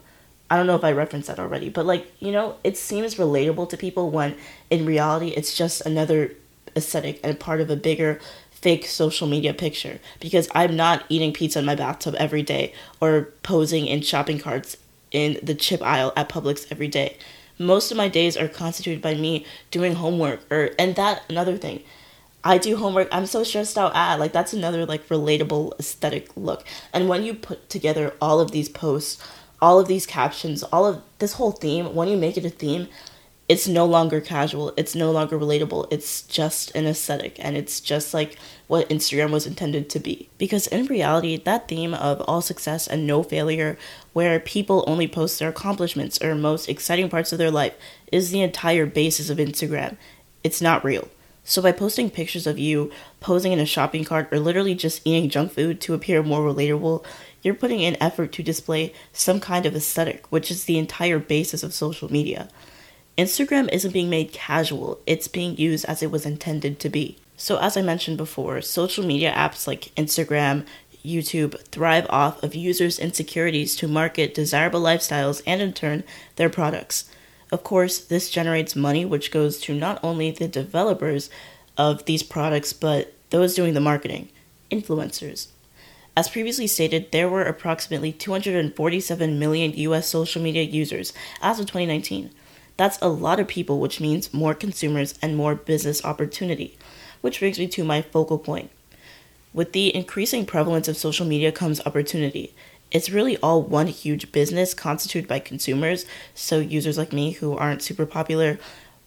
I 0.51 0.59
don't 0.59 0.67
know 0.67 0.77
if 0.77 0.85
I 0.85 0.93
referenced 0.93 1.29
that 1.29 1.39
already, 1.39 1.71
but 1.71 1.87
like, 1.87 2.07
you 2.21 2.31
know, 2.31 2.57
it 2.63 2.77
seems 2.77 3.15
relatable 3.15 3.71
to 3.71 3.79
people 3.79 4.11
when 4.11 4.37
in 4.69 4.85
reality 4.85 5.29
it's 5.29 5.57
just 5.57 5.81
another 5.87 6.33
aesthetic 6.77 7.19
and 7.25 7.41
part 7.41 7.63
of 7.63 7.71
a 7.71 7.77
bigger 7.77 8.21
fake 8.51 8.85
social 8.85 9.27
media 9.27 9.55
picture 9.55 9.99
because 10.21 10.47
I'm 10.55 10.77
not 10.77 11.05
eating 11.09 11.33
pizza 11.33 11.61
in 11.61 11.65
my 11.65 11.75
bathtub 11.75 12.15
every 12.19 12.43
day 12.43 12.75
or 13.01 13.31
posing 13.43 13.87
in 13.87 14.03
shopping 14.03 14.39
carts 14.39 14.77
in 15.11 15.39
the 15.43 15.55
chip 15.55 15.81
aisle 15.81 16.13
at 16.15 16.29
Publix 16.29 16.67
every 16.71 16.89
day. 16.89 17.17
Most 17.59 17.91
of 17.91 17.97
my 17.97 18.09
days 18.09 18.37
are 18.37 18.49
constituted 18.49 19.01
by 19.03 19.15
me 19.15 19.47
doing 19.71 19.95
homework 19.95 20.41
or 20.51 20.71
and 20.79 20.97
that 20.97 21.23
another 21.29 21.57
thing. 21.57 21.83
I 22.43 22.59
do 22.59 22.77
homework. 22.77 23.09
I'm 23.11 23.27
so 23.27 23.43
stressed 23.43 23.79
out 23.79 23.95
at 23.95 24.19
like 24.19 24.33
that's 24.33 24.53
another 24.53 24.85
like 24.85 25.09
relatable 25.09 25.79
aesthetic 25.79 26.29
look. 26.37 26.65
And 26.93 27.09
when 27.09 27.23
you 27.23 27.35
put 27.35 27.71
together 27.71 28.15
all 28.21 28.41
of 28.41 28.51
these 28.51 28.69
posts 28.69 29.23
all 29.65 29.81
of 29.81 29.89
these 29.89 30.05
captions, 30.05 30.63
all 30.65 30.85
of 30.85 31.01
this 31.21 31.33
whole 31.35 31.53
theme, 31.53 31.95
when 31.95 32.07
you 32.07 32.19
make 32.19 32.37
it 32.37 32.45
a 32.45 32.51
theme, 32.51 32.87
it's 33.47 33.69
no 33.69 33.85
longer 33.85 34.21
casual, 34.23 34.73
it's 34.77 34.95
no 34.95 35.11
longer 35.11 35.39
relatable, 35.39 35.87
it's 35.91 36.23
just 36.23 36.75
an 36.75 36.87
aesthetic, 36.87 37.37
and 37.39 37.57
it's 37.57 37.79
just 37.79 38.15
like 38.15 38.39
what 38.69 38.89
Instagram 38.89 39.31
was 39.31 39.47
intended 39.47 39.91
to 39.91 40.01
be. 40.01 40.31
Because 40.39 40.67
in 40.69 40.87
reality, 40.87 41.37
that 41.37 41.69
theme 41.69 41.93
of 41.93 42.23
all 42.23 42.41
success 42.41 42.87
and 42.87 43.07
no 43.07 43.23
failure, 43.23 43.77
where 44.15 44.41
people 44.41 44.83
only 44.87 45.07
post 45.07 45.39
their 45.39 45.51
accomplishments 45.51 46.23
or 46.23 46.35
most 46.35 46.71
exciting 46.71 47.11
parts 47.11 47.33
of 47.33 47.39
their 47.39 47.51
life, 47.51 47.75
is 48.11 48.31
the 48.31 48.41
entire 48.41 48.87
basis 48.87 49.29
of 49.29 49.37
Instagram. 49.37 49.99
It's 50.43 50.63
not 50.63 50.85
real. 50.85 51.09
So, 51.47 51.61
by 51.61 51.73
posting 51.73 52.09
pictures 52.09 52.47
of 52.47 52.59
you 52.59 52.91
posing 53.21 53.53
in 53.53 53.61
a 53.61 53.67
shopping 53.67 54.05
cart 54.05 54.29
or 54.33 54.39
literally 54.41 54.75
just 54.75 55.03
eating 55.05 55.29
junk 55.29 55.53
food 55.53 55.79
to 55.83 55.93
appear 55.93 56.23
more 56.23 56.41
relatable, 56.41 57.05
you're 57.43 57.53
putting 57.53 57.81
in 57.81 58.03
effort 58.03 58.33
to 58.33 58.43
display 58.43 58.95
some 59.13 59.41
kind 59.41 59.67
of 59.67 59.77
aesthetic, 59.77 60.33
which 60.33 60.51
is 60.51 60.65
the 60.65 60.79
entire 60.79 61.19
basis 61.19 61.63
of 61.63 61.75
social 61.75 62.11
media. 62.11 62.49
Instagram 63.17 63.73
isn't 63.73 63.93
being 63.93 64.11
made 64.11 64.33
casual, 64.33 64.99
it's 65.07 65.29
being 65.29 65.57
used 65.57 65.85
as 65.85 66.03
it 66.03 66.11
was 66.11 66.27
intended 66.27 66.81
to 66.81 66.89
be. 66.89 67.17
So, 67.37 67.59
as 67.59 67.77
I 67.77 67.83
mentioned 67.83 68.17
before, 68.17 68.61
social 68.61 69.05
media 69.05 69.33
apps 69.33 69.67
like 69.67 69.93
Instagram, 69.97 70.67
YouTube 71.05 71.61
thrive 71.69 72.07
off 72.11 72.43
of 72.43 72.55
users' 72.55 72.99
insecurities 72.99 73.77
to 73.77 73.87
market 73.87 74.35
desirable 74.35 74.81
lifestyles 74.81 75.43
and, 75.47 75.61
in 75.61 75.73
turn, 75.73 76.03
their 76.37 76.49
products. 76.49 77.09
Of 77.53 77.63
course, 77.63 77.99
this 77.99 78.31
generates 78.31 78.75
money, 78.75 79.05
which 79.05 79.31
goes 79.31 79.61
to 79.61 79.75
not 79.75 80.01
only 80.03 80.31
the 80.33 80.49
developers 80.49 81.31
of 81.77 82.07
these 82.07 82.23
products, 82.23 82.73
but 82.73 83.15
those 83.31 83.55
doing 83.55 83.75
the 83.75 83.81
marketing 83.81 84.29
influencers. 84.73 85.49
As 86.17 86.29
previously 86.29 86.67
stated, 86.67 87.13
there 87.13 87.29
were 87.29 87.43
approximately 87.43 88.13
247 88.13 89.39
million 89.39 89.73
US 89.73 90.09
social 90.09 90.43
media 90.43 90.63
users 90.63 91.13
as 91.43 91.61
of 91.61 91.67
2019. 91.67 92.31
That's 92.77 92.99
a 93.01 93.09
lot 93.09 93.41
of 93.41 93.49
people, 93.49 93.79
which 93.79 94.01
means 94.01 94.35
more 94.35 94.55
consumers 94.55 95.15
and 95.23 95.37
more 95.37 95.55
business 95.55 96.05
opportunity. 96.05 96.77
Which 97.21 97.39
brings 97.39 97.59
me 97.59 97.69
to 97.69 97.85
my 97.85 98.03
focal 98.03 98.39
point. 98.39 98.71
With 99.53 99.73
the 99.73 99.95
increasing 99.95 100.47
prevalence 100.47 100.89
of 100.89 100.97
social 100.97 101.27
media 101.27 101.53
comes 101.53 101.81
opportunity. 101.87 102.53
It's 102.91 103.11
really 103.11 103.37
all 103.39 103.63
one 103.63 103.87
huge 103.87 104.33
business 104.33 104.75
constituted 104.75 105.29
by 105.29 105.39
consumers, 105.39 106.07
so 106.35 106.59
users 106.59 106.99
like 106.99 107.13
me 107.13 107.33
who 107.33 107.57
aren't 107.57 107.83
super 107.83 108.07
popular, 108.07 108.59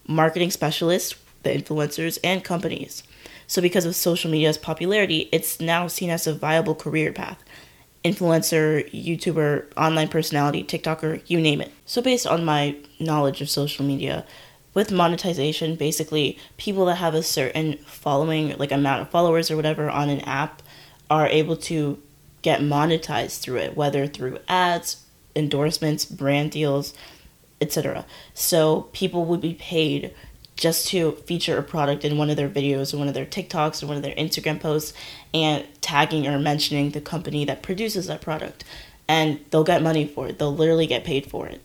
marketing 0.07 0.51
specialists, 0.51 1.15
the 1.43 1.49
influencers, 1.49 2.17
and 2.23 2.43
companies. 2.43 3.03
So, 3.45 3.61
because 3.61 3.85
of 3.85 3.95
social 3.95 4.29
media's 4.29 4.57
popularity, 4.57 5.29
it's 5.31 5.61
now 5.61 5.87
seen 5.87 6.09
as 6.09 6.27
a 6.27 6.33
viable 6.33 6.75
career 6.75 7.13
path. 7.13 7.41
Influencer, 8.07 8.89
YouTuber, 8.91 9.65
online 9.75 10.07
personality, 10.07 10.63
TikToker, 10.63 11.21
you 11.27 11.41
name 11.41 11.59
it. 11.59 11.73
So, 11.85 12.01
based 12.01 12.25
on 12.25 12.45
my 12.45 12.77
knowledge 12.99 13.41
of 13.41 13.49
social 13.49 13.83
media, 13.83 14.25
with 14.73 14.91
monetization, 14.91 15.75
basically, 15.75 16.37
people 16.55 16.85
that 16.85 16.95
have 16.95 17.13
a 17.13 17.23
certain 17.23 17.77
following, 17.79 18.55
like 18.57 18.71
amount 18.71 19.01
of 19.01 19.09
followers 19.09 19.51
or 19.51 19.57
whatever 19.57 19.89
on 19.89 20.07
an 20.07 20.21
app, 20.21 20.61
are 21.09 21.27
able 21.27 21.57
to 21.57 22.01
get 22.43 22.61
monetized 22.61 23.41
through 23.41 23.57
it, 23.57 23.75
whether 23.75 24.07
through 24.07 24.39
ads, 24.47 25.03
endorsements, 25.35 26.05
brand 26.05 26.51
deals, 26.51 26.93
etc. 27.59 28.05
So, 28.33 28.83
people 28.93 29.25
would 29.25 29.41
be 29.41 29.55
paid 29.55 30.13
just 30.57 30.87
to 30.89 31.13
feature 31.25 31.57
a 31.57 31.63
product 31.63 32.03
in 32.03 32.17
one 32.17 32.29
of 32.29 32.35
their 32.35 32.49
videos 32.49 32.93
or 32.93 32.97
one 32.97 33.07
of 33.07 33.13
their 33.13 33.25
TikToks 33.25 33.81
or 33.81 33.87
one 33.87 33.95
of 33.95 34.03
their 34.03 34.15
Instagram 34.15 34.59
posts 34.59 34.91
and 35.33 35.65
tagging 35.81 36.27
or 36.27 36.37
mentioning 36.39 36.89
the 36.89 37.01
company 37.01 37.45
that 37.45 37.61
produces 37.61 38.07
that 38.07 38.21
product. 38.21 38.63
And 39.07 39.39
they'll 39.51 39.63
get 39.63 39.81
money 39.81 40.05
for 40.05 40.27
it, 40.27 40.39
they'll 40.39 40.53
literally 40.53 40.87
get 40.87 41.05
paid 41.05 41.27
for 41.27 41.47
it. 41.47 41.61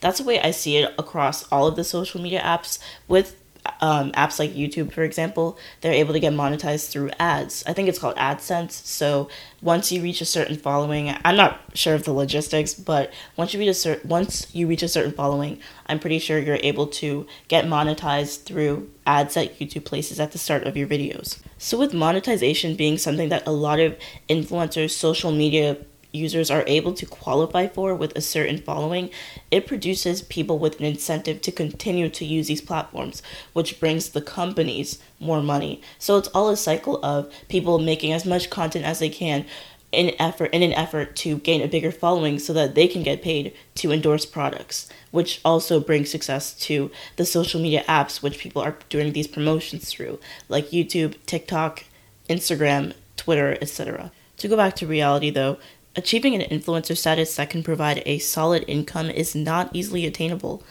That's 0.00 0.18
the 0.18 0.24
way 0.24 0.40
I 0.40 0.50
see 0.50 0.76
it 0.76 0.92
across 0.98 1.50
all 1.50 1.66
of 1.66 1.76
the 1.76 1.84
social 1.84 2.20
media 2.20 2.40
apps 2.42 2.78
with 3.08 3.40
um, 3.80 4.12
apps 4.12 4.38
like 4.38 4.52
YouTube, 4.52 4.92
for 4.92 5.02
example, 5.02 5.58
they're 5.80 5.92
able 5.92 6.12
to 6.12 6.20
get 6.20 6.32
monetized 6.32 6.90
through 6.90 7.10
ads. 7.18 7.64
I 7.66 7.72
think 7.72 7.88
it's 7.88 7.98
called 7.98 8.16
AdSense. 8.16 8.72
So 8.72 9.28
once 9.62 9.90
you 9.92 10.02
reach 10.02 10.20
a 10.20 10.24
certain 10.24 10.56
following, 10.56 11.14
I'm 11.24 11.36
not 11.36 11.60
sure 11.74 11.94
of 11.94 12.04
the 12.04 12.12
logistics, 12.12 12.74
but 12.74 13.12
once 13.36 13.52
you 13.52 13.60
reach 13.60 13.68
a 13.68 13.74
certain 13.74 14.08
once 14.08 14.54
you 14.54 14.66
reach 14.66 14.82
a 14.82 14.88
certain 14.88 15.12
following, 15.12 15.60
I'm 15.86 15.98
pretty 15.98 16.18
sure 16.18 16.38
you're 16.38 16.58
able 16.62 16.86
to 16.88 17.26
get 17.48 17.64
monetized 17.64 18.44
through 18.44 18.90
ads 19.06 19.34
that 19.34 19.58
YouTube 19.58 19.84
places 19.84 20.20
at 20.20 20.32
the 20.32 20.38
start 20.38 20.64
of 20.64 20.76
your 20.76 20.88
videos. 20.88 21.38
So 21.58 21.78
with 21.78 21.94
monetization 21.94 22.76
being 22.76 22.98
something 22.98 23.28
that 23.30 23.46
a 23.46 23.52
lot 23.52 23.80
of 23.80 23.96
influencers, 24.28 24.90
social 24.90 25.32
media 25.32 25.78
users 26.12 26.50
are 26.50 26.64
able 26.66 26.92
to 26.94 27.06
qualify 27.06 27.66
for 27.66 27.94
with 27.94 28.16
a 28.16 28.20
certain 28.20 28.58
following, 28.58 29.10
it 29.50 29.66
produces 29.66 30.22
people 30.22 30.58
with 30.58 30.78
an 30.78 30.86
incentive 30.86 31.40
to 31.42 31.52
continue 31.52 32.08
to 32.08 32.24
use 32.24 32.48
these 32.48 32.60
platforms, 32.60 33.22
which 33.52 33.80
brings 33.80 34.10
the 34.10 34.22
companies 34.22 34.98
more 35.20 35.42
money. 35.42 35.80
So 35.98 36.16
it's 36.16 36.28
all 36.28 36.48
a 36.48 36.56
cycle 36.56 37.04
of 37.04 37.32
people 37.48 37.78
making 37.78 38.12
as 38.12 38.24
much 38.24 38.50
content 38.50 38.84
as 38.84 38.98
they 38.98 39.10
can 39.10 39.44
in 39.92 40.12
effort 40.18 40.50
in 40.52 40.62
an 40.62 40.72
effort 40.74 41.16
to 41.16 41.38
gain 41.38 41.62
a 41.62 41.68
bigger 41.68 41.90
following 41.90 42.38
so 42.38 42.52
that 42.52 42.74
they 42.74 42.86
can 42.86 43.02
get 43.02 43.22
paid 43.22 43.54
to 43.74 43.92
endorse 43.92 44.26
products, 44.26 44.88
which 45.10 45.40
also 45.44 45.80
brings 45.80 46.10
success 46.10 46.52
to 46.52 46.90
the 47.16 47.24
social 47.24 47.60
media 47.60 47.84
apps 47.88 48.22
which 48.22 48.38
people 48.38 48.60
are 48.60 48.76
doing 48.88 49.12
these 49.12 49.26
promotions 49.26 49.88
through, 49.88 50.18
like 50.48 50.70
YouTube, 50.70 51.14
TikTok, 51.24 51.84
Instagram, 52.28 52.92
Twitter, 53.16 53.56
etc. 53.60 54.12
To 54.38 54.48
go 54.48 54.56
back 54.56 54.76
to 54.76 54.86
reality 54.86 55.30
though, 55.30 55.56
Achieving 55.96 56.34
an 56.34 56.42
influencer 56.42 56.94
status 56.96 57.36
that 57.36 57.48
can 57.48 57.62
provide 57.62 58.02
a 58.04 58.18
solid 58.18 58.64
income 58.68 59.08
is 59.08 59.34
not 59.34 59.70
easily 59.72 60.04
attainable. 60.04 60.62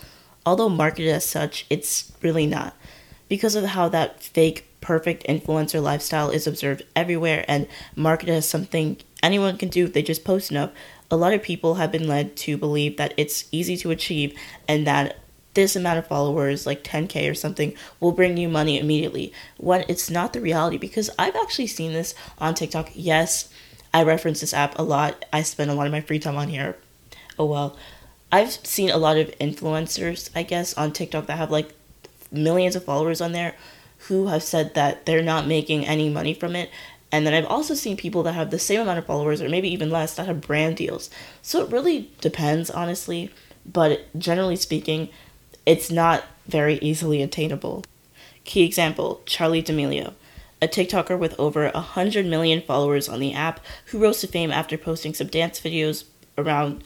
Although 0.45 0.69
marketed 0.69 1.09
as 1.09 1.25
such, 1.25 1.65
it's 1.67 2.11
really 2.21 2.45
not. 2.45 2.75
Because 3.27 3.55
of 3.55 3.65
how 3.65 3.89
that 3.89 4.21
fake, 4.21 4.67
perfect 4.81 5.25
influencer 5.25 5.81
lifestyle 5.81 6.29
is 6.29 6.45
observed 6.45 6.83
everywhere 6.95 7.43
and 7.47 7.67
marketed 7.95 8.35
as 8.35 8.47
something 8.47 8.97
anyone 9.23 9.57
can 9.57 9.69
do 9.69 9.85
if 9.85 9.93
they 9.93 10.03
just 10.03 10.23
post 10.23 10.51
enough, 10.51 10.69
a 11.09 11.17
lot 11.17 11.33
of 11.33 11.41
people 11.41 11.75
have 11.75 11.91
been 11.91 12.07
led 12.07 12.35
to 12.35 12.55
believe 12.55 12.97
that 12.97 13.15
it's 13.17 13.45
easy 13.51 13.75
to 13.77 13.89
achieve 13.89 14.37
and 14.67 14.85
that 14.85 15.17
this 15.55 15.75
amount 15.75 15.97
of 15.97 16.05
followers, 16.05 16.67
like 16.67 16.83
10k 16.83 17.31
or 17.31 17.33
something, 17.33 17.73
will 17.99 18.11
bring 18.11 18.37
you 18.37 18.47
money 18.47 18.77
immediately. 18.77 19.33
When 19.57 19.85
it's 19.87 20.11
not 20.11 20.33
the 20.33 20.41
reality, 20.41 20.77
because 20.77 21.09
I've 21.17 21.35
actually 21.35 21.67
seen 21.67 21.93
this 21.93 22.13
on 22.37 22.53
TikTok. 22.53 22.91
Yes, 22.93 23.49
I 23.95 24.03
reference 24.03 24.41
this 24.41 24.53
app 24.53 24.77
a 24.77 24.83
lot. 24.83 25.23
I 25.31 25.41
spend 25.41 25.71
a 25.71 25.73
lot 25.73 25.85
of 25.87 25.91
my 25.93 26.01
free 26.01 26.19
time 26.19 26.35
on 26.37 26.49
here. 26.49 26.75
Oh 27.39 27.45
well. 27.45 27.77
I've 28.31 28.51
seen 28.51 28.89
a 28.89 28.97
lot 28.97 29.17
of 29.17 29.29
influencers, 29.39 30.29
I 30.35 30.43
guess, 30.43 30.73
on 30.73 30.91
TikTok 30.91 31.27
that 31.27 31.37
have 31.37 31.49
like 31.51 31.73
millions 32.31 32.75
of 32.75 32.83
followers 32.83 33.21
on 33.21 33.31
there 33.31 33.55
who 34.09 34.27
have 34.27 34.43
said 34.43 34.73
that 34.75 35.05
they're 35.05 35.23
not 35.23 35.47
making 35.47 35.85
any 35.85 36.09
money 36.09 36.33
from 36.33 36.55
it 36.55 36.69
And 37.11 37.25
then 37.25 37.33
I've 37.33 37.45
also 37.45 37.75
seen 37.75 37.95
people 37.97 38.23
that 38.23 38.33
have 38.33 38.51
the 38.51 38.59
same 38.59 38.81
amount 38.81 38.99
of 38.99 39.05
followers 39.05 39.41
or 39.41 39.47
maybe 39.49 39.69
even 39.69 39.89
less 39.89 40.15
that 40.15 40.27
have 40.27 40.41
brand 40.41 40.75
deals. 40.77 41.09
So 41.41 41.63
it 41.63 41.71
really 41.71 42.11
depends, 42.19 42.69
honestly. 42.69 43.31
But 43.65 44.05
generally 44.17 44.57
speaking, 44.57 45.09
it's 45.65 45.89
not 45.89 46.25
very 46.47 46.75
easily 46.79 47.21
attainable. 47.21 47.83
Key 48.43 48.63
example 48.63 49.21
Charlie 49.25 49.61
D'Amelio, 49.61 50.13
a 50.65 50.67
TikToker 50.67 51.17
with 51.17 51.39
over 51.39 51.69
100 51.69 52.25
million 52.25 52.61
followers 52.61 53.07
on 53.07 53.19
the 53.19 53.33
app 53.33 53.59
who 53.87 53.99
rose 53.99 54.19
to 54.21 54.27
fame 54.27 54.51
after 54.51 54.77
posting 54.77 55.13
some 55.13 55.27
dance 55.27 55.59
videos 55.61 56.05
around 56.37 56.83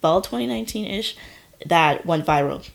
fall 0.00 0.20
2019 0.20 0.84
ish 0.84 1.16
that 1.66 2.06
went 2.06 2.26
viral. 2.26 2.68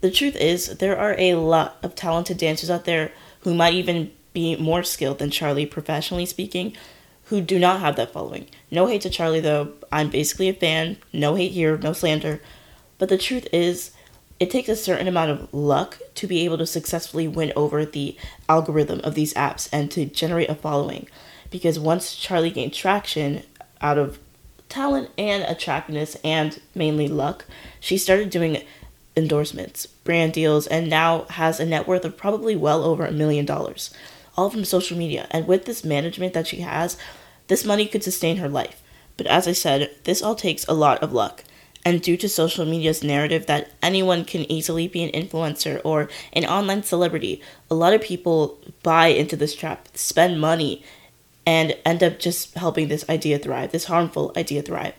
The 0.00 0.10
truth 0.10 0.36
is, 0.36 0.78
there 0.78 0.98
are 0.98 1.14
a 1.18 1.34
lot 1.34 1.76
of 1.82 1.94
talented 1.94 2.38
dancers 2.38 2.70
out 2.70 2.84
there 2.84 3.12
who 3.40 3.54
might 3.54 3.74
even 3.74 4.10
be 4.32 4.56
more 4.56 4.82
skilled 4.82 5.18
than 5.18 5.30
Charlie, 5.30 5.66
professionally 5.66 6.26
speaking, 6.26 6.76
who 7.24 7.40
do 7.40 7.58
not 7.58 7.80
have 7.80 7.96
that 7.96 8.12
following. 8.12 8.48
No 8.70 8.86
hate 8.86 9.02
to 9.02 9.10
Charlie, 9.10 9.40
though. 9.40 9.72
I'm 9.92 10.10
basically 10.10 10.48
a 10.48 10.54
fan. 10.54 10.96
No 11.12 11.36
hate 11.36 11.52
here, 11.52 11.78
no 11.78 11.92
slander. 11.92 12.40
But 12.98 13.08
the 13.08 13.18
truth 13.18 13.46
is, 13.52 13.92
it 14.40 14.50
takes 14.50 14.68
a 14.68 14.76
certain 14.76 15.08
amount 15.08 15.30
of 15.30 15.54
luck 15.54 15.98
to 16.16 16.26
be 16.26 16.44
able 16.44 16.58
to 16.58 16.66
successfully 16.66 17.28
win 17.28 17.52
over 17.54 17.84
the 17.84 18.16
algorithm 18.48 19.00
of 19.04 19.14
these 19.14 19.34
apps 19.34 19.68
and 19.72 19.90
to 19.92 20.06
generate 20.06 20.50
a 20.50 20.54
following. 20.54 21.08
Because 21.50 21.78
once 21.78 22.16
Charlie 22.16 22.50
gained 22.50 22.74
traction 22.74 23.42
out 23.80 23.98
of 23.98 24.18
talent 24.68 25.10
and 25.16 25.44
attractiveness 25.44 26.16
and 26.24 26.60
mainly 26.74 27.06
luck, 27.06 27.44
she 27.78 27.96
started 27.96 28.30
doing 28.30 28.62
endorsements, 29.16 29.86
brand 29.86 30.32
deals, 30.32 30.66
and 30.66 30.90
now 30.90 31.22
has 31.30 31.60
a 31.60 31.66
net 31.66 31.86
worth 31.86 32.04
of 32.04 32.16
probably 32.16 32.56
well 32.56 32.82
over 32.82 33.06
a 33.06 33.12
million 33.12 33.44
dollars, 33.44 33.94
all 34.36 34.50
from 34.50 34.64
social 34.64 34.98
media. 34.98 35.28
And 35.30 35.46
with 35.46 35.64
this 35.64 35.84
management 35.84 36.34
that 36.34 36.48
she 36.48 36.60
has, 36.62 36.96
this 37.46 37.64
money 37.64 37.86
could 37.86 38.02
sustain 38.02 38.38
her 38.38 38.48
life. 38.48 38.82
But 39.16 39.28
as 39.28 39.46
I 39.46 39.52
said, 39.52 39.94
this 40.04 40.22
all 40.22 40.34
takes 40.34 40.66
a 40.66 40.74
lot 40.74 41.02
of 41.02 41.12
luck. 41.12 41.44
And 41.84 42.00
due 42.00 42.16
to 42.16 42.28
social 42.28 42.64
media's 42.64 43.04
narrative 43.04 43.44
that 43.46 43.70
anyone 43.82 44.24
can 44.24 44.50
easily 44.50 44.88
be 44.88 45.04
an 45.04 45.10
influencer 45.10 45.82
or 45.84 46.08
an 46.32 46.46
online 46.46 46.82
celebrity, 46.82 47.42
a 47.70 47.74
lot 47.74 47.92
of 47.92 48.00
people 48.00 48.58
buy 48.82 49.08
into 49.08 49.36
this 49.36 49.54
trap, 49.54 49.88
spend 49.94 50.40
money, 50.40 50.82
and 51.46 51.76
end 51.84 52.02
up 52.02 52.18
just 52.18 52.54
helping 52.54 52.88
this 52.88 53.06
idea 53.10 53.38
thrive, 53.38 53.70
this 53.70 53.84
harmful 53.84 54.32
idea 54.34 54.62
thrive. 54.62 54.94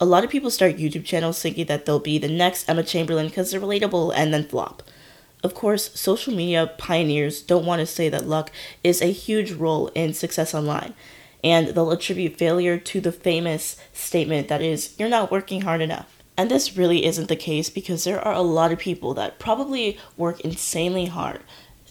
A 0.00 0.04
lot 0.04 0.22
of 0.22 0.30
people 0.30 0.50
start 0.50 0.76
YouTube 0.76 1.04
channels 1.04 1.40
thinking 1.40 1.66
that 1.66 1.86
they'll 1.86 1.98
be 1.98 2.18
the 2.18 2.28
next 2.28 2.68
Emma 2.68 2.82
Chamberlain 2.82 3.28
because 3.28 3.50
they're 3.50 3.60
relatable 3.60 4.12
and 4.14 4.32
then 4.32 4.44
flop. 4.44 4.82
Of 5.42 5.54
course, 5.54 5.98
social 5.98 6.34
media 6.34 6.72
pioneers 6.78 7.40
don't 7.40 7.64
want 7.64 7.80
to 7.80 7.86
say 7.86 8.08
that 8.08 8.26
luck 8.26 8.50
is 8.84 9.00
a 9.00 9.12
huge 9.12 9.52
role 9.52 9.88
in 9.94 10.12
success 10.12 10.54
online, 10.54 10.94
and 11.42 11.68
they'll 11.68 11.90
attribute 11.90 12.36
failure 12.36 12.76
to 12.76 13.00
the 13.00 13.12
famous 13.12 13.76
statement 13.92 14.48
that 14.48 14.60
is, 14.60 14.94
you're 14.98 15.08
not 15.08 15.30
working 15.30 15.62
hard 15.62 15.80
enough. 15.80 16.17
And 16.38 16.48
this 16.48 16.76
really 16.76 17.04
isn't 17.04 17.26
the 17.26 17.34
case 17.34 17.68
because 17.68 18.04
there 18.04 18.20
are 18.20 18.32
a 18.32 18.42
lot 18.42 18.70
of 18.70 18.78
people 18.78 19.12
that 19.14 19.40
probably 19.40 19.98
work 20.16 20.40
insanely 20.42 21.06
hard 21.06 21.40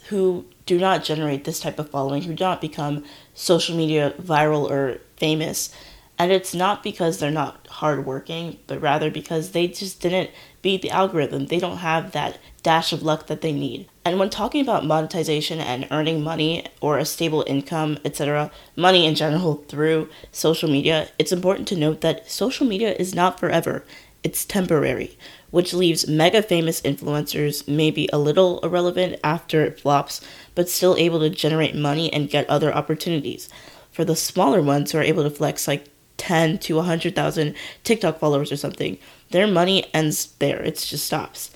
who 0.07 0.45
do 0.65 0.79
not 0.79 1.03
generate 1.03 1.43
this 1.43 1.59
type 1.59 1.77
of 1.77 1.89
following, 1.89 2.21
who 2.21 2.33
do 2.33 2.45
not 2.45 2.61
become 2.61 3.03
social 3.33 3.75
media 3.75 4.13
viral 4.21 4.71
or 4.71 5.01
famous. 5.17 5.69
And 6.17 6.31
it's 6.31 6.55
not 6.55 6.81
because 6.81 7.17
they're 7.17 7.29
not 7.29 7.67
hardworking, 7.69 8.57
but 8.67 8.81
rather 8.81 9.11
because 9.11 9.51
they 9.51 9.67
just 9.67 9.99
didn't 9.99 10.31
beat 10.61 10.81
the 10.81 10.91
algorithm. 10.91 11.47
They 11.47 11.59
don't 11.59 11.77
have 11.77 12.13
that 12.13 12.39
dash 12.63 12.93
of 12.93 13.03
luck 13.03 13.27
that 13.27 13.41
they 13.41 13.51
need. 13.51 13.87
And 14.05 14.17
when 14.17 14.29
talking 14.29 14.61
about 14.61 14.85
monetization 14.85 15.59
and 15.59 15.87
earning 15.91 16.23
money 16.23 16.65
or 16.79 16.97
a 16.97 17.05
stable 17.05 17.43
income, 17.45 17.99
etc., 18.05 18.49
money 18.77 19.05
in 19.05 19.15
general 19.15 19.65
through 19.67 20.09
social 20.31 20.69
media, 20.69 21.09
it's 21.19 21.33
important 21.33 21.67
to 21.67 21.75
note 21.75 21.99
that 22.01 22.31
social 22.31 22.65
media 22.65 22.93
is 22.93 23.13
not 23.13 23.39
forever. 23.39 23.83
It's 24.23 24.45
temporary, 24.45 25.17
which 25.51 25.73
leaves 25.73 26.07
mega 26.07 26.41
famous 26.41 26.81
influencers 26.81 27.67
maybe 27.67 28.09
a 28.11 28.17
little 28.17 28.59
irrelevant 28.59 29.19
after 29.23 29.63
it 29.63 29.79
flops, 29.79 30.21
but 30.55 30.69
still 30.69 30.95
able 30.97 31.19
to 31.19 31.29
generate 31.29 31.75
money 31.75 32.11
and 32.11 32.29
get 32.29 32.49
other 32.49 32.73
opportunities. 32.73 33.49
For 33.91 34.03
the 34.03 34.15
smaller 34.15 34.61
ones 34.61 34.91
who 34.91 34.97
are 34.97 35.03
able 35.03 35.23
to 35.23 35.29
flex 35.29 35.67
like 35.67 35.87
10 36.17 36.57
to 36.59 36.75
100,000 36.75 37.55
TikTok 37.83 38.19
followers 38.19 38.51
or 38.51 38.57
something, 38.57 38.97
their 39.29 39.47
money 39.47 39.85
ends 39.93 40.33
there. 40.39 40.61
It 40.61 40.77
just 40.77 41.05
stops. 41.05 41.51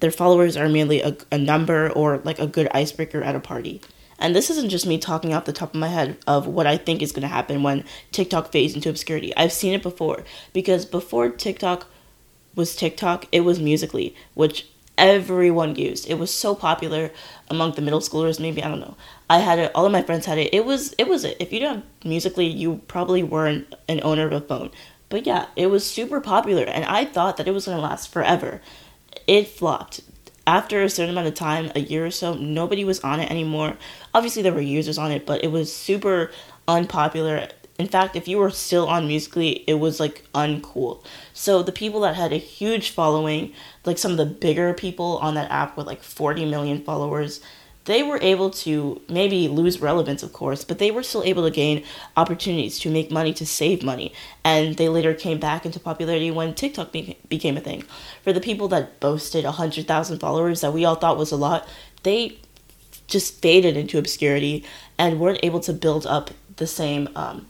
Their 0.00 0.10
followers 0.10 0.56
are 0.56 0.68
merely 0.68 1.00
a, 1.00 1.16
a 1.30 1.38
number 1.38 1.90
or 1.90 2.18
like 2.24 2.38
a 2.38 2.46
good 2.46 2.68
icebreaker 2.72 3.22
at 3.22 3.36
a 3.36 3.40
party. 3.40 3.80
And 4.18 4.34
this 4.34 4.50
isn't 4.50 4.70
just 4.70 4.86
me 4.86 4.98
talking 4.98 5.34
off 5.34 5.44
the 5.44 5.52
top 5.52 5.74
of 5.74 5.80
my 5.80 5.88
head 5.88 6.16
of 6.26 6.46
what 6.46 6.66
I 6.66 6.76
think 6.76 7.02
is 7.02 7.12
going 7.12 7.22
to 7.22 7.28
happen 7.28 7.62
when 7.62 7.84
TikTok 8.12 8.52
fades 8.52 8.74
into 8.74 8.88
obscurity. 8.88 9.34
I've 9.36 9.52
seen 9.52 9.74
it 9.74 9.82
before 9.82 10.24
because 10.52 10.84
before 10.84 11.28
TikTok 11.28 11.86
was 12.54 12.76
TikTok, 12.76 13.26
it 13.32 13.40
was 13.40 13.58
Musical.ly, 13.58 14.12
which 14.34 14.66
everyone 14.98 15.74
used. 15.74 16.08
It 16.08 16.18
was 16.18 16.32
so 16.32 16.54
popular 16.54 17.10
among 17.48 17.72
the 17.72 17.82
middle 17.82 18.00
schoolers. 18.00 18.38
Maybe 18.38 18.62
I 18.62 18.68
don't 18.68 18.80
know. 18.80 18.96
I 19.28 19.38
had 19.38 19.58
it. 19.58 19.72
All 19.74 19.86
of 19.86 19.92
my 19.92 20.02
friends 20.02 20.26
had 20.26 20.38
it. 20.38 20.52
It 20.52 20.64
was 20.64 20.94
it 20.98 21.08
was 21.08 21.24
it. 21.24 21.36
If 21.40 21.52
you 21.52 21.60
didn't 21.60 21.76
have 21.76 21.84
Musical.ly, 22.04 22.46
you 22.46 22.80
probably 22.88 23.22
weren't 23.22 23.74
an 23.88 24.00
owner 24.02 24.26
of 24.26 24.32
a 24.32 24.40
phone. 24.40 24.70
But 25.08 25.26
yeah, 25.26 25.46
it 25.56 25.66
was 25.66 25.84
super 25.84 26.20
popular, 26.20 26.64
and 26.64 26.84
I 26.84 27.04
thought 27.04 27.36
that 27.36 27.48
it 27.48 27.52
was 27.52 27.66
gonna 27.66 27.80
last 27.80 28.12
forever. 28.12 28.60
It 29.26 29.48
flopped. 29.48 30.00
After 30.46 30.82
a 30.82 30.90
certain 30.90 31.10
amount 31.10 31.28
of 31.28 31.34
time, 31.34 31.70
a 31.74 31.80
year 31.80 32.06
or 32.06 32.10
so, 32.10 32.34
nobody 32.34 32.84
was 32.84 33.00
on 33.00 33.20
it 33.20 33.30
anymore. 33.30 33.76
Obviously, 34.12 34.42
there 34.42 34.52
were 34.52 34.60
users 34.60 34.98
on 34.98 35.12
it, 35.12 35.24
but 35.24 35.44
it 35.44 35.52
was 35.52 35.74
super 35.74 36.30
unpopular 36.66 37.48
in 37.78 37.88
fact, 37.88 38.14
if 38.16 38.28
you 38.28 38.38
were 38.38 38.50
still 38.50 38.86
on 38.86 39.08
Musical.ly, 39.08 39.64
it 39.66 39.74
was 39.74 39.98
like 39.98 40.24
uncool. 40.34 41.04
So 41.32 41.62
the 41.64 41.72
people 41.72 42.00
that 42.02 42.14
had 42.14 42.32
a 42.32 42.36
huge 42.36 42.90
following, 42.90 43.52
like 43.84 43.98
some 43.98 44.12
of 44.12 44.18
the 44.18 44.26
bigger 44.26 44.72
people 44.74 45.18
on 45.18 45.34
that 45.34 45.50
app 45.50 45.76
with 45.76 45.86
like 45.86 46.02
40 46.02 46.44
million 46.44 46.84
followers, 46.84 47.40
they 47.84 48.02
were 48.02 48.18
able 48.22 48.50
to 48.50 49.00
maybe 49.08 49.48
lose 49.48 49.80
relevance, 49.80 50.22
of 50.22 50.32
course, 50.32 50.64
but 50.64 50.78
they 50.78 50.90
were 50.90 51.02
still 51.02 51.24
able 51.24 51.44
to 51.44 51.50
gain 51.50 51.84
opportunities 52.16 52.78
to 52.80 52.90
make 52.90 53.10
money, 53.10 53.32
to 53.34 53.46
save 53.46 53.82
money. 53.82 54.12
And 54.44 54.76
they 54.76 54.88
later 54.88 55.14
came 55.14 55.40
back 55.40 55.66
into 55.66 55.80
popularity 55.80 56.30
when 56.30 56.54
TikTok 56.54 56.92
be- 56.92 57.18
became 57.28 57.56
a 57.56 57.60
thing. 57.60 57.82
For 58.22 58.32
the 58.32 58.40
people 58.40 58.68
that 58.68 59.00
boasted 59.00 59.44
100,000 59.44 60.18
followers 60.20 60.60
that 60.60 60.72
we 60.72 60.84
all 60.84 60.94
thought 60.94 61.18
was 61.18 61.32
a 61.32 61.36
lot, 61.36 61.66
they 62.04 62.38
just 63.08 63.42
faded 63.42 63.76
into 63.76 63.98
obscurity 63.98 64.64
and 64.96 65.18
weren't 65.18 65.40
able 65.42 65.60
to 65.60 65.72
build 65.72 66.06
up 66.06 66.30
the 66.56 66.66
same 66.68 67.08
um, 67.16 67.46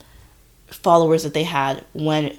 followers 0.68 1.24
that 1.24 1.34
they 1.34 1.44
had 1.44 1.84
when 1.92 2.36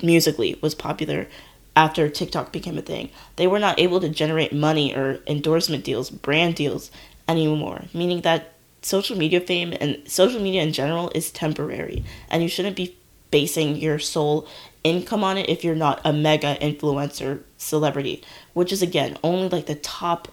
Musical.ly 0.00 0.56
was 0.60 0.74
popular 0.74 1.26
after 1.74 2.08
TikTok 2.08 2.52
became 2.52 2.78
a 2.78 2.82
thing. 2.82 3.10
They 3.36 3.46
were 3.46 3.58
not 3.58 3.78
able 3.78 4.00
to 4.00 4.08
generate 4.08 4.52
money 4.52 4.94
or 4.94 5.20
endorsement 5.26 5.84
deals, 5.84 6.08
brand 6.08 6.54
deals 6.54 6.90
anymore, 7.28 7.84
meaning 7.92 8.20
that 8.22 8.52
social 8.82 9.16
media 9.16 9.40
fame 9.40 9.74
and 9.80 10.00
social 10.06 10.40
media 10.40 10.62
in 10.62 10.72
general 10.72 11.10
is 11.14 11.30
temporary 11.30 12.04
and 12.30 12.42
you 12.42 12.48
shouldn't 12.48 12.76
be 12.76 12.96
basing 13.30 13.76
your 13.76 13.98
sole 13.98 14.46
income 14.84 15.24
on 15.24 15.36
it 15.36 15.48
if 15.48 15.64
you're 15.64 15.74
not 15.74 16.00
a 16.04 16.12
mega 16.12 16.54
influencer 16.60 17.42
celebrity, 17.56 18.22
which 18.52 18.72
is 18.72 18.82
again 18.82 19.18
only 19.24 19.48
like 19.48 19.66
the 19.66 19.74
top 19.74 20.28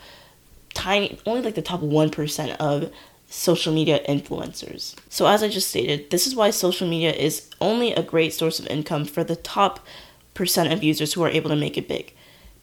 tiny 0.73 1.17
only 1.25 1.41
like 1.41 1.56
the 1.56 1.62
top 1.62 1.82
1% 1.82 2.56
of 2.58 2.91
social 3.27 3.73
media 3.73 3.99
influencers. 4.08 4.95
So, 5.10 5.25
as 5.25 5.41
I 5.41 5.47
just 5.47 5.69
stated, 5.69 6.12
this 6.12 6.27
is 6.27 6.36
why 6.36 6.51
social 6.51 6.88
media 6.88 7.12
is 7.12 7.49
only 7.60 7.93
a 7.93 8.03
great 8.03 8.34
source 8.34 8.60
of 8.60 8.67
income 8.67 9.06
for 9.06 9.23
the 9.23 9.36
top 9.36 9.79
percent 10.36 10.71
of 10.71 10.84
users 10.84 11.13
who 11.13 11.23
are 11.23 11.29
able 11.29 11.49
to 11.49 11.56
make 11.56 11.77
it 11.77 11.88
big. 11.88 12.13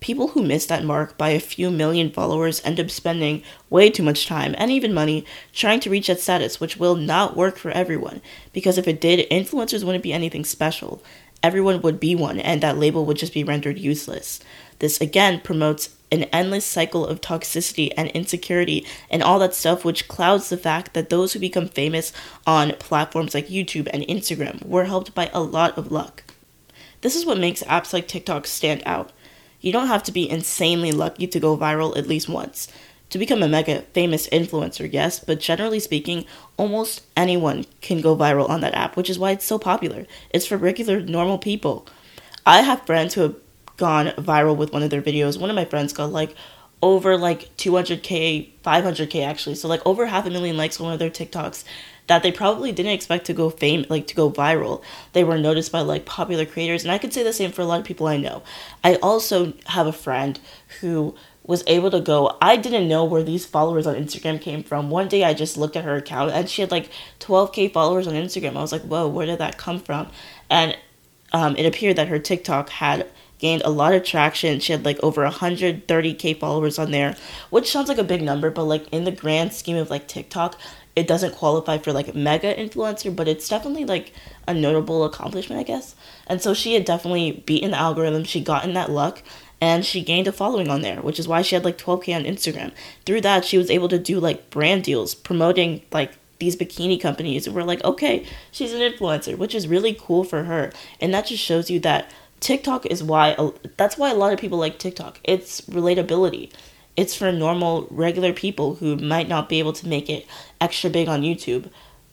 People 0.00 0.28
who 0.28 0.42
miss 0.42 0.64
that 0.66 0.84
mark 0.84 1.18
by 1.18 1.30
a 1.30 1.40
few 1.40 1.70
million 1.70 2.10
followers 2.10 2.62
end 2.64 2.80
up 2.80 2.90
spending 2.90 3.42
way 3.68 3.90
too 3.90 4.02
much 4.02 4.26
time 4.26 4.54
and 4.56 4.70
even 4.70 4.94
money 4.94 5.26
trying 5.52 5.78
to 5.80 5.90
reach 5.90 6.06
that 6.06 6.20
status, 6.20 6.58
which 6.58 6.78
will 6.78 6.96
not 6.96 7.36
work 7.36 7.58
for 7.58 7.70
everyone. 7.70 8.22
Because 8.54 8.78
if 8.78 8.88
it 8.88 9.00
did, 9.00 9.28
influencers 9.30 9.84
wouldn't 9.84 10.02
be 10.02 10.12
anything 10.12 10.44
special. 10.44 11.02
Everyone 11.42 11.80
would 11.82 12.00
be 12.00 12.14
one, 12.14 12.38
and 12.38 12.62
that 12.62 12.78
label 12.78 13.04
would 13.04 13.16
just 13.16 13.34
be 13.34 13.44
rendered 13.44 13.78
useless. 13.78 14.40
This 14.78 15.00
again 15.00 15.40
promotes 15.40 15.94
an 16.12 16.24
endless 16.24 16.64
cycle 16.64 17.06
of 17.06 17.20
toxicity 17.20 17.92
and 17.96 18.08
insecurity 18.08 18.86
and 19.10 19.22
all 19.22 19.38
that 19.38 19.54
stuff, 19.54 19.84
which 19.84 20.08
clouds 20.08 20.48
the 20.48 20.56
fact 20.56 20.92
that 20.94 21.08
those 21.08 21.32
who 21.32 21.38
become 21.38 21.68
famous 21.68 22.12
on 22.46 22.72
platforms 22.78 23.34
like 23.34 23.48
YouTube 23.48 23.88
and 23.92 24.02
Instagram 24.04 24.64
were 24.66 24.84
helped 24.84 25.14
by 25.14 25.30
a 25.32 25.40
lot 25.42 25.76
of 25.78 25.92
luck. 25.92 26.24
This 27.02 27.16
is 27.16 27.24
what 27.24 27.38
makes 27.38 27.62
apps 27.62 27.92
like 27.92 28.08
TikTok 28.08 28.46
stand 28.46 28.82
out. 28.84 29.12
You 29.60 29.72
don't 29.72 29.88
have 29.88 30.02
to 30.04 30.12
be 30.12 30.28
insanely 30.28 30.92
lucky 30.92 31.26
to 31.26 31.40
go 31.40 31.56
viral 31.56 31.96
at 31.96 32.06
least 32.06 32.28
once. 32.28 32.68
To 33.10 33.18
become 33.18 33.42
a 33.42 33.48
mega 33.48 33.82
famous 33.92 34.28
influencer, 34.28 34.90
yes, 34.90 35.18
but 35.18 35.40
generally 35.40 35.80
speaking, 35.80 36.24
almost 36.56 37.02
anyone 37.16 37.66
can 37.80 38.00
go 38.00 38.16
viral 38.16 38.48
on 38.48 38.60
that 38.60 38.74
app, 38.74 38.96
which 38.96 39.10
is 39.10 39.18
why 39.18 39.32
it's 39.32 39.44
so 39.44 39.58
popular. 39.58 40.06
It's 40.30 40.46
for 40.46 40.56
regular, 40.56 41.00
normal 41.00 41.38
people. 41.38 41.86
I 42.46 42.62
have 42.62 42.86
friends 42.86 43.14
who 43.14 43.22
have 43.22 43.34
gone 43.76 44.08
viral 44.18 44.56
with 44.56 44.72
one 44.72 44.82
of 44.82 44.90
their 44.90 45.02
videos. 45.02 45.40
One 45.40 45.50
of 45.50 45.56
my 45.56 45.64
friends 45.64 45.92
got 45.92 46.12
like 46.12 46.36
over 46.82 47.16
like 47.16 47.54
200k, 47.56 48.50
500k 48.64 49.26
actually. 49.26 49.56
So 49.56 49.68
like 49.68 49.84
over 49.84 50.06
half 50.06 50.26
a 50.26 50.30
million 50.30 50.56
likes 50.56 50.78
on 50.78 50.84
one 50.84 50.92
of 50.92 50.98
their 50.98 51.10
TikToks 51.10 51.64
that 52.10 52.24
they 52.24 52.32
probably 52.32 52.72
didn't 52.72 52.90
expect 52.90 53.24
to 53.24 53.32
go 53.32 53.50
fame 53.50 53.86
like 53.88 54.08
to 54.08 54.16
go 54.16 54.32
viral. 54.32 54.82
They 55.12 55.22
were 55.22 55.38
noticed 55.38 55.70
by 55.70 55.82
like 55.82 56.04
popular 56.04 56.44
creators 56.44 56.82
and 56.82 56.90
I 56.90 56.98
could 56.98 57.12
say 57.12 57.22
the 57.22 57.32
same 57.32 57.52
for 57.52 57.62
a 57.62 57.64
lot 57.64 57.78
of 57.78 57.86
people 57.86 58.08
I 58.08 58.16
know. 58.16 58.42
I 58.82 58.96
also 58.96 59.52
have 59.66 59.86
a 59.86 59.92
friend 59.92 60.40
who 60.80 61.14
was 61.44 61.62
able 61.68 61.88
to 61.92 62.00
go 62.00 62.36
I 62.42 62.56
didn't 62.56 62.88
know 62.88 63.04
where 63.04 63.22
these 63.22 63.46
followers 63.46 63.86
on 63.86 63.94
Instagram 63.94 64.40
came 64.40 64.64
from. 64.64 64.90
One 64.90 65.06
day 65.06 65.22
I 65.22 65.34
just 65.34 65.56
looked 65.56 65.76
at 65.76 65.84
her 65.84 65.94
account 65.94 66.32
and 66.32 66.50
she 66.50 66.62
had 66.62 66.72
like 66.72 66.90
12k 67.20 67.72
followers 67.72 68.08
on 68.08 68.14
Instagram. 68.14 68.56
I 68.56 68.60
was 68.60 68.72
like, 68.72 68.82
"Whoa, 68.82 69.06
where 69.06 69.26
did 69.26 69.38
that 69.38 69.56
come 69.56 69.78
from?" 69.78 70.08
And 70.50 70.76
um, 71.32 71.54
it 71.54 71.64
appeared 71.64 71.94
that 71.94 72.08
her 72.08 72.18
TikTok 72.18 72.70
had 72.70 73.06
gained 73.40 73.62
a 73.64 73.70
lot 73.70 73.94
of 73.94 74.04
traction. 74.04 74.60
She 74.60 74.72
had 74.72 74.84
like 74.84 74.98
over 75.02 75.26
130k 75.26 76.38
followers 76.38 76.78
on 76.78 76.90
there, 76.90 77.16
which 77.48 77.70
sounds 77.70 77.88
like 77.88 77.98
a 77.98 78.04
big 78.04 78.22
number, 78.22 78.50
but 78.50 78.64
like 78.64 78.86
in 78.92 79.04
the 79.04 79.10
grand 79.12 79.52
scheme 79.52 79.76
of 79.76 79.90
like 79.90 80.06
TikTok, 80.06 80.58
it 80.96 81.06
doesn't 81.06 81.34
qualify 81.34 81.78
for 81.78 81.92
like 81.92 82.14
mega 82.14 82.54
influencer, 82.54 83.14
but 83.14 83.28
it's 83.28 83.48
definitely 83.48 83.84
like 83.84 84.12
a 84.46 84.54
notable 84.54 85.04
accomplishment, 85.04 85.60
I 85.60 85.64
guess. 85.64 85.94
And 86.26 86.42
so 86.42 86.54
she 86.54 86.74
had 86.74 86.84
definitely 86.84 87.42
beaten 87.46 87.70
the 87.70 87.78
algorithm. 87.78 88.24
She 88.24 88.40
gotten 88.40 88.74
that 88.74 88.90
luck 88.90 89.22
and 89.60 89.84
she 89.84 90.02
gained 90.02 90.26
a 90.26 90.32
following 90.32 90.68
on 90.68 90.82
there, 90.82 91.00
which 91.00 91.18
is 91.18 91.28
why 91.28 91.42
she 91.42 91.54
had 91.54 91.64
like 91.64 91.78
12k 91.78 92.16
on 92.16 92.24
Instagram. 92.24 92.72
Through 93.04 93.20
that, 93.22 93.44
she 93.44 93.58
was 93.58 93.70
able 93.70 93.88
to 93.88 93.98
do 93.98 94.18
like 94.18 94.50
brand 94.50 94.84
deals 94.84 95.14
promoting 95.14 95.82
like 95.92 96.12
these 96.38 96.56
bikini 96.56 97.00
companies. 97.00 97.46
And 97.46 97.54
we're 97.54 97.62
like, 97.62 97.84
okay, 97.84 98.26
she's 98.50 98.72
an 98.72 98.80
influencer, 98.80 99.36
which 99.36 99.54
is 99.54 99.68
really 99.68 99.96
cool 99.98 100.24
for 100.24 100.44
her. 100.44 100.72
And 101.00 101.14
that 101.14 101.26
just 101.26 101.42
shows 101.42 101.70
you 101.70 101.78
that 101.80 102.10
TikTok 102.40 102.86
is 102.86 103.02
why 103.02 103.36
that's 103.76 103.98
why 103.98 104.10
a 104.10 104.14
lot 104.14 104.32
of 104.32 104.40
people 104.40 104.58
like 104.58 104.78
TikTok. 104.78 105.20
It's 105.22 105.60
relatability. 105.62 106.50
It's 107.00 107.14
for 107.14 107.32
normal, 107.32 107.86
regular 107.90 108.34
people 108.34 108.74
who 108.74 108.94
might 108.94 109.26
not 109.26 109.48
be 109.48 109.58
able 109.58 109.72
to 109.72 109.88
make 109.88 110.10
it 110.10 110.26
extra 110.60 110.90
big 110.90 111.08
on 111.08 111.22
YouTube, 111.22 111.70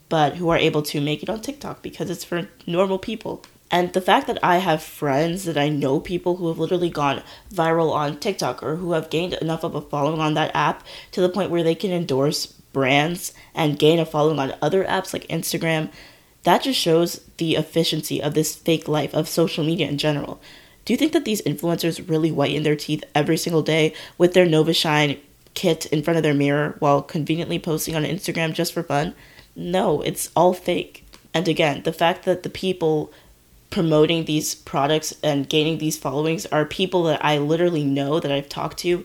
but 0.08 0.38
who 0.38 0.48
are 0.48 0.56
able 0.56 0.82
to 0.84 1.02
make 1.02 1.22
it 1.22 1.30
on 1.30 1.42
TikTok 1.42 1.82
because 1.82 2.10
it's 2.10 2.24
for 2.24 2.48
normal 2.66 2.98
people. 2.98 3.44
And 3.70 3.92
the 3.92 4.00
fact 4.00 4.28
that 4.28 4.40
I 4.42 4.60
have 4.60 4.82
friends 4.82 5.44
that 5.44 5.58
I 5.58 5.68
know 5.68 6.00
people 6.00 6.38
who 6.38 6.48
have 6.48 6.58
literally 6.58 6.90
gone 6.90 7.22
viral 7.54 7.92
on 7.92 8.18
TikTok 8.18 8.64
or 8.64 8.78
who 8.78 8.94
have 8.94 9.10
gained 9.10 9.34
enough 9.34 9.66
of 9.66 9.76
a 9.76 9.82
following 9.82 10.22
on 10.22 10.36
that 10.36 10.56
app 10.56 10.86
to 11.12 11.20
the 11.20 11.28
point 11.28 11.52
where 11.52 11.64
they 11.64 11.76
can 11.76 11.92
endorse 11.92 12.46
brands 12.46 13.34
and 13.54 13.78
gain 13.78 14.00
a 14.00 14.06
following 14.06 14.40
on 14.40 14.56
other 14.62 14.86
apps 14.86 15.12
like 15.12 15.28
Instagram, 15.28 15.92
that 16.44 16.64
just 16.64 16.80
shows 16.80 17.20
the 17.40 17.58
efficiency 17.58 18.24
of 18.24 18.36
this 18.36 18.56
fake 18.56 18.88
life 18.88 19.14
of 19.14 19.28
social 19.28 19.66
media 19.66 19.90
in 19.90 19.98
general. 19.98 20.40
Do 20.88 20.94
you 20.94 20.98
think 20.98 21.12
that 21.12 21.26
these 21.26 21.42
influencers 21.42 22.10
really 22.10 22.32
whiten 22.32 22.64
their 22.64 22.78
teeth 22.78 23.04
every 23.14 23.36
single 23.36 23.62
day 23.62 23.94
with 24.18 24.34
their 24.34 24.46
Nova 24.46 24.72
Shine 24.72 25.20
kit 25.54 25.86
in 25.88 26.02
front 26.02 26.16
of 26.16 26.24
their 26.24 26.34
mirror 26.34 26.78
while 26.80 27.02
conveniently 27.02 27.60
posting 27.60 27.94
on 27.94 28.06
Instagram 28.06 28.54
just 28.54 28.72
for 28.72 28.84
fun? 28.84 29.14
No, 29.54 30.02
it's 30.02 30.32
all 30.34 30.54
fake. 30.54 31.06
And 31.34 31.50
again, 31.50 31.84
the 31.84 31.92
fact 31.92 32.24
that 32.24 32.44
the 32.44 32.50
people 32.50 33.12
promoting 33.70 34.24
these 34.24 34.56
products 34.56 35.14
and 35.22 35.50
gaining 35.50 35.78
these 35.78 35.98
followings 35.98 36.46
are 36.46 36.64
people 36.64 37.04
that 37.04 37.20
I 37.22 37.38
literally 37.38 37.84
know 37.84 38.22
that 38.22 38.32
I've 38.32 38.48
talked 38.48 38.78
to 38.78 39.04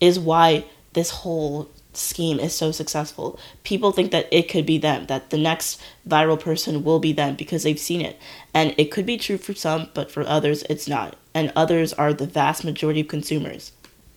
is 0.00 0.18
why 0.18 0.64
this 0.94 1.10
whole 1.10 1.68
scheme 1.92 2.38
is 2.38 2.54
so 2.54 2.70
successful. 2.70 3.38
People 3.64 3.92
think 3.92 4.10
that 4.12 4.28
it 4.30 4.48
could 4.48 4.66
be 4.66 4.78
them, 4.78 5.06
that 5.06 5.30
the 5.30 5.38
next 5.38 5.80
viral 6.06 6.38
person 6.38 6.84
will 6.84 6.98
be 6.98 7.12
them 7.12 7.34
because 7.34 7.62
they've 7.62 7.78
seen 7.78 8.00
it. 8.00 8.18
And 8.54 8.74
it 8.78 8.90
could 8.90 9.06
be 9.06 9.16
true 9.16 9.38
for 9.38 9.54
some, 9.54 9.90
but 9.94 10.10
for 10.10 10.22
others, 10.26 10.62
it's 10.70 10.88
not. 10.88 11.16
And 11.34 11.52
others 11.54 11.92
are 11.92 12.12
the 12.12 12.26
vast 12.26 12.64
majority 12.64 13.00
of 13.00 13.08
consumers. 13.08 13.72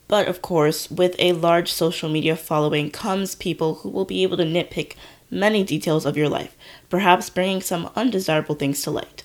But 0.07 0.27
of 0.27 0.41
course, 0.41 0.91
with 0.91 1.15
a 1.19 1.31
large 1.33 1.71
social 1.71 2.09
media 2.09 2.35
following 2.35 2.91
comes 2.91 3.33
people 3.33 3.75
who 3.75 3.89
will 3.89 4.05
be 4.05 4.23
able 4.23 4.37
to 4.37 4.43
nitpick 4.43 4.95
many 5.29 5.63
details 5.63 6.05
of 6.05 6.17
your 6.17 6.27
life, 6.27 6.57
perhaps 6.89 7.29
bringing 7.29 7.61
some 7.61 7.89
undesirable 7.95 8.55
things 8.55 8.81
to 8.81 8.91
light. 8.91 9.23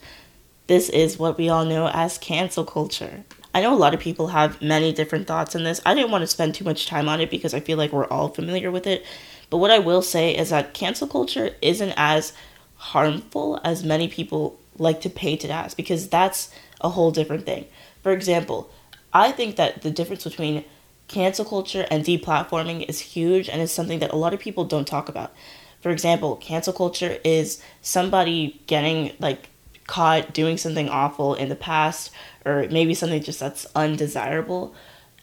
This 0.69 0.89
is 0.89 1.19
what 1.19 1.39
we 1.39 1.49
all 1.49 1.65
know 1.65 1.89
as 1.89 2.19
cancel 2.19 2.65
culture. 2.65 3.25
I 3.57 3.63
know 3.63 3.73
a 3.73 3.75
lot 3.75 3.95
of 3.95 4.01
people 4.01 4.27
have 4.27 4.61
many 4.61 4.93
different 4.93 5.27
thoughts 5.27 5.57
on 5.57 5.65
this. 5.65 5.81
I 5.87 5.95
didn't 5.95 6.11
want 6.11 6.21
to 6.21 6.27
spend 6.27 6.55
too 6.55 6.65
much 6.65 6.85
time 6.85 7.09
on 7.09 7.23
it 7.23 7.31
because 7.31 7.55
I 7.55 7.61
feel 7.61 7.79
like 7.79 7.91
we're 7.91 8.07
all 8.09 8.29
familiar 8.29 8.71
with 8.71 8.87
it. 8.87 9.03
But 9.49 9.57
what 9.57 9.71
I 9.71 9.79
will 9.79 10.03
say 10.03 10.37
is 10.37 10.51
that 10.51 10.75
cancel 10.75 11.09
culture 11.09 11.53
isn't 11.63 11.95
as 11.97 12.35
harmful 12.75 13.59
as 13.65 13.83
many 13.83 14.09
people 14.09 14.61
like 14.77 15.01
to 15.01 15.09
paint 15.09 15.43
it 15.43 15.51
as 15.51 15.73
because 15.73 16.11
that's 16.11 16.51
a 16.83 16.91
whole 16.91 17.11
different 17.11 17.47
thing. 17.47 17.65
For 18.03 18.13
example, 18.13 18.71
I 19.15 19.33
think 19.33 19.57
that 19.57 19.81
the 19.81 19.91
difference 19.91 20.25
between 20.25 20.63
cancel 21.09 21.47
culture 21.47 21.87
and 21.91 22.05
deplatforming 22.05 22.87
is 22.91 23.01
huge 23.01 23.49
and 23.49 23.63
is 23.63 23.73
something 23.73 24.01
that 24.01 24.13
a 24.13 24.17
lot 24.17 24.35
of 24.35 24.41
people 24.41 24.67
don't 24.67 24.87
talk 24.87 25.09
about. 25.09 25.33
For 25.81 25.89
example, 25.89 26.37
cancel 26.37 26.75
culture 26.75 27.17
is 27.25 27.63
somebody 27.81 28.61
getting 28.67 29.13
like 29.19 29.49
caught 29.87 30.33
doing 30.33 30.57
something 30.57 30.89
awful 30.89 31.35
in 31.35 31.49
the 31.49 31.57
past 31.57 32.13
or 32.45 32.67
maybe 32.71 32.95
something 32.95 33.23
just 33.23 33.41
that's 33.41 33.67
undesirable. 33.75 34.75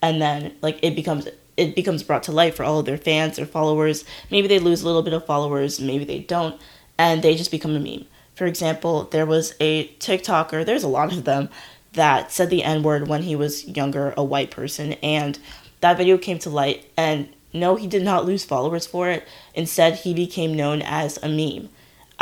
And 0.02 0.21
then 0.21 0.56
like 0.62 0.80
it 0.82 0.95
becomes 0.95 1.28
it 1.56 1.76
becomes 1.76 2.04
brought 2.04 2.23
to 2.23 2.32
light 2.32 2.56
for 2.56 2.63
all 2.63 2.80
of 2.80 2.86
their 2.86 2.97
fans 2.97 3.38
or 3.39 3.45
followers. 3.45 4.06
Maybe 4.32 4.47
they 4.47 4.60
lose 4.60 4.82
a 4.82 4.86
little 4.86 5.04
bit 5.04 5.13
of 5.13 5.26
followers 5.26 5.80
maybe 5.80 6.06
they 6.06 6.19
don't 6.19 6.60
and 6.97 7.21
they 7.21 7.36
just 7.36 7.52
become 7.52 7.76
a 7.76 7.80
meme. 7.80 8.06
For 8.36 8.45
example 8.45 9.06
there 9.06 9.26
was 9.26 9.54
a 9.60 9.88
tiktoker 9.99 10.65
there's 10.65 10.84
a 10.84 10.89
lot 10.89 11.13
of 11.13 11.26
them 11.26 11.49
that 11.93 12.32
said 12.32 12.49
the 12.49 12.63
n 12.63 12.84
word 12.84 13.08
when 13.08 13.23
he 13.23 13.36
was 13.36 13.67
younger 13.67 14.13
a 14.17 14.23
white 14.23 14.52
person 14.52 14.93
and 14.93 15.39
that 15.82 15.97
video 15.97 16.17
came 16.17 16.39
to 16.39 16.49
light. 16.49 16.89
And 16.97 17.30
no 17.54 17.76
he 17.76 17.88
did 17.88 18.04
not 18.04 18.26
lose 18.26 18.45
followers 18.45 18.88
for 18.88 19.10
it. 19.10 19.28
Instead 19.54 19.97
he 19.97 20.13
became 20.13 20.56
known 20.56 20.82
as 20.82 21.17
a 21.21 21.30
meme 21.30 21.69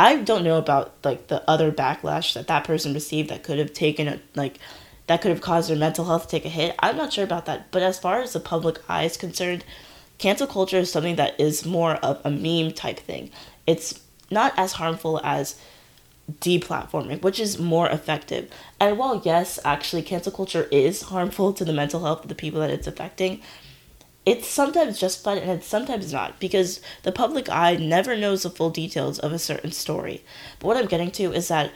I 0.02 0.16
don't 0.16 0.42
know 0.42 0.58
about 0.58 0.94
like 1.04 1.28
the 1.28 1.48
other 1.48 1.70
backlash 1.70 2.34
that 2.34 2.48
that 2.48 2.64
person 2.64 2.92
received 2.92 3.30
that 3.30 3.44
could 3.44 3.60
have 3.60 3.72
taken 3.72 4.08
a 4.08 4.20
like 4.34 4.58
that 5.06 5.22
could 5.22 5.30
have 5.30 5.40
caused 5.40 5.70
their 5.70 5.76
mental 5.76 6.06
health 6.06 6.24
to 6.24 6.28
take 6.28 6.44
a 6.44 6.48
hit. 6.48 6.74
I'm 6.80 6.96
not 6.96 7.12
sure 7.12 7.22
about 7.22 7.46
that, 7.46 7.70
but 7.70 7.82
as 7.82 8.00
far 8.00 8.20
as 8.20 8.32
the 8.32 8.40
public 8.40 8.80
eye 8.90 9.04
is 9.04 9.16
concerned, 9.16 9.64
cancel 10.18 10.48
culture 10.48 10.78
is 10.78 10.90
something 10.90 11.14
that 11.16 11.38
is 11.38 11.64
more 11.64 11.94
of 11.96 12.20
a 12.24 12.32
meme 12.32 12.72
type 12.72 12.98
thing. 12.98 13.30
It's 13.64 14.00
not 14.28 14.52
as 14.56 14.72
harmful 14.72 15.20
as 15.22 15.56
deplatforming, 16.40 17.22
which 17.22 17.38
is 17.38 17.60
more 17.60 17.88
effective. 17.88 18.50
And 18.80 18.98
while 18.98 19.22
yes, 19.24 19.60
actually 19.64 20.02
cancel 20.02 20.32
culture 20.32 20.66
is 20.72 21.02
harmful 21.02 21.52
to 21.52 21.64
the 21.64 21.72
mental 21.72 22.02
health 22.02 22.24
of 22.24 22.28
the 22.28 22.34
people 22.34 22.58
that 22.58 22.70
it's 22.70 22.88
affecting, 22.88 23.40
it's 24.24 24.46
sometimes 24.46 25.00
justified 25.00 25.38
and 25.38 25.50
it's 25.50 25.66
sometimes 25.66 26.12
not 26.12 26.38
because 26.38 26.80
the 27.02 27.12
public 27.12 27.48
eye 27.48 27.76
never 27.76 28.16
knows 28.16 28.44
the 28.44 28.50
full 28.50 28.70
details 28.70 29.18
of 29.18 29.32
a 29.32 29.38
certain 29.38 29.72
story. 29.72 30.22
But 30.60 30.68
what 30.68 30.76
I'm 30.76 30.86
getting 30.86 31.10
to 31.12 31.32
is 31.32 31.48
that 31.48 31.72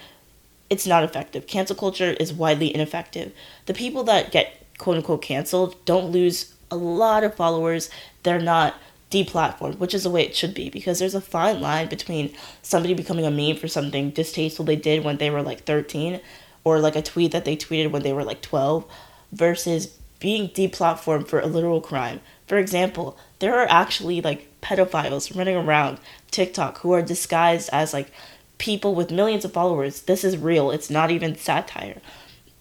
it's 0.70 0.86
not 0.86 1.04
effective. 1.04 1.46
Cancel 1.46 1.76
culture 1.76 2.12
is 2.20 2.32
widely 2.32 2.72
ineffective. 2.74 3.32
The 3.66 3.74
people 3.74 4.04
that 4.04 4.30
get 4.30 4.64
quote 4.78 4.96
unquote 4.96 5.22
canceled 5.22 5.84
don't 5.84 6.12
lose 6.12 6.54
a 6.70 6.76
lot 6.76 7.24
of 7.24 7.34
followers. 7.34 7.90
They're 8.22 8.40
not 8.40 8.74
deplatformed, 9.10 9.78
which 9.78 9.94
is 9.94 10.02
the 10.02 10.10
way 10.10 10.24
it 10.24 10.36
should 10.36 10.54
be 10.54 10.68
because 10.68 10.98
there's 10.98 11.14
a 11.14 11.20
fine 11.20 11.60
line 11.60 11.88
between 11.88 12.34
somebody 12.62 12.94
becoming 12.94 13.24
a 13.24 13.30
meme 13.30 13.56
for 13.56 13.68
something 13.68 14.10
distasteful 14.10 14.64
they 14.64 14.76
did 14.76 15.04
when 15.04 15.16
they 15.16 15.30
were 15.30 15.42
like 15.42 15.64
13 15.64 16.20
or 16.64 16.80
like 16.80 16.96
a 16.96 17.02
tweet 17.02 17.32
that 17.32 17.44
they 17.44 17.56
tweeted 17.56 17.90
when 17.90 18.02
they 18.02 18.12
were 18.12 18.24
like 18.24 18.42
12 18.42 18.84
versus 19.32 19.96
being 20.18 20.48
deplatformed 20.48 21.28
for 21.28 21.40
a 21.40 21.46
literal 21.46 21.80
crime 21.80 22.20
for 22.46 22.58
example, 22.58 23.16
there 23.38 23.58
are 23.58 23.66
actually 23.68 24.20
like 24.20 24.48
pedophiles 24.60 25.36
running 25.36 25.56
around 25.56 25.98
TikTok 26.30 26.78
who 26.78 26.92
are 26.92 27.02
disguised 27.02 27.70
as 27.72 27.92
like 27.92 28.10
people 28.58 28.94
with 28.94 29.10
millions 29.10 29.44
of 29.44 29.52
followers. 29.52 30.02
This 30.02 30.24
is 30.24 30.36
real. 30.36 30.70
It's 30.70 30.90
not 30.90 31.10
even 31.10 31.36
satire. 31.36 32.00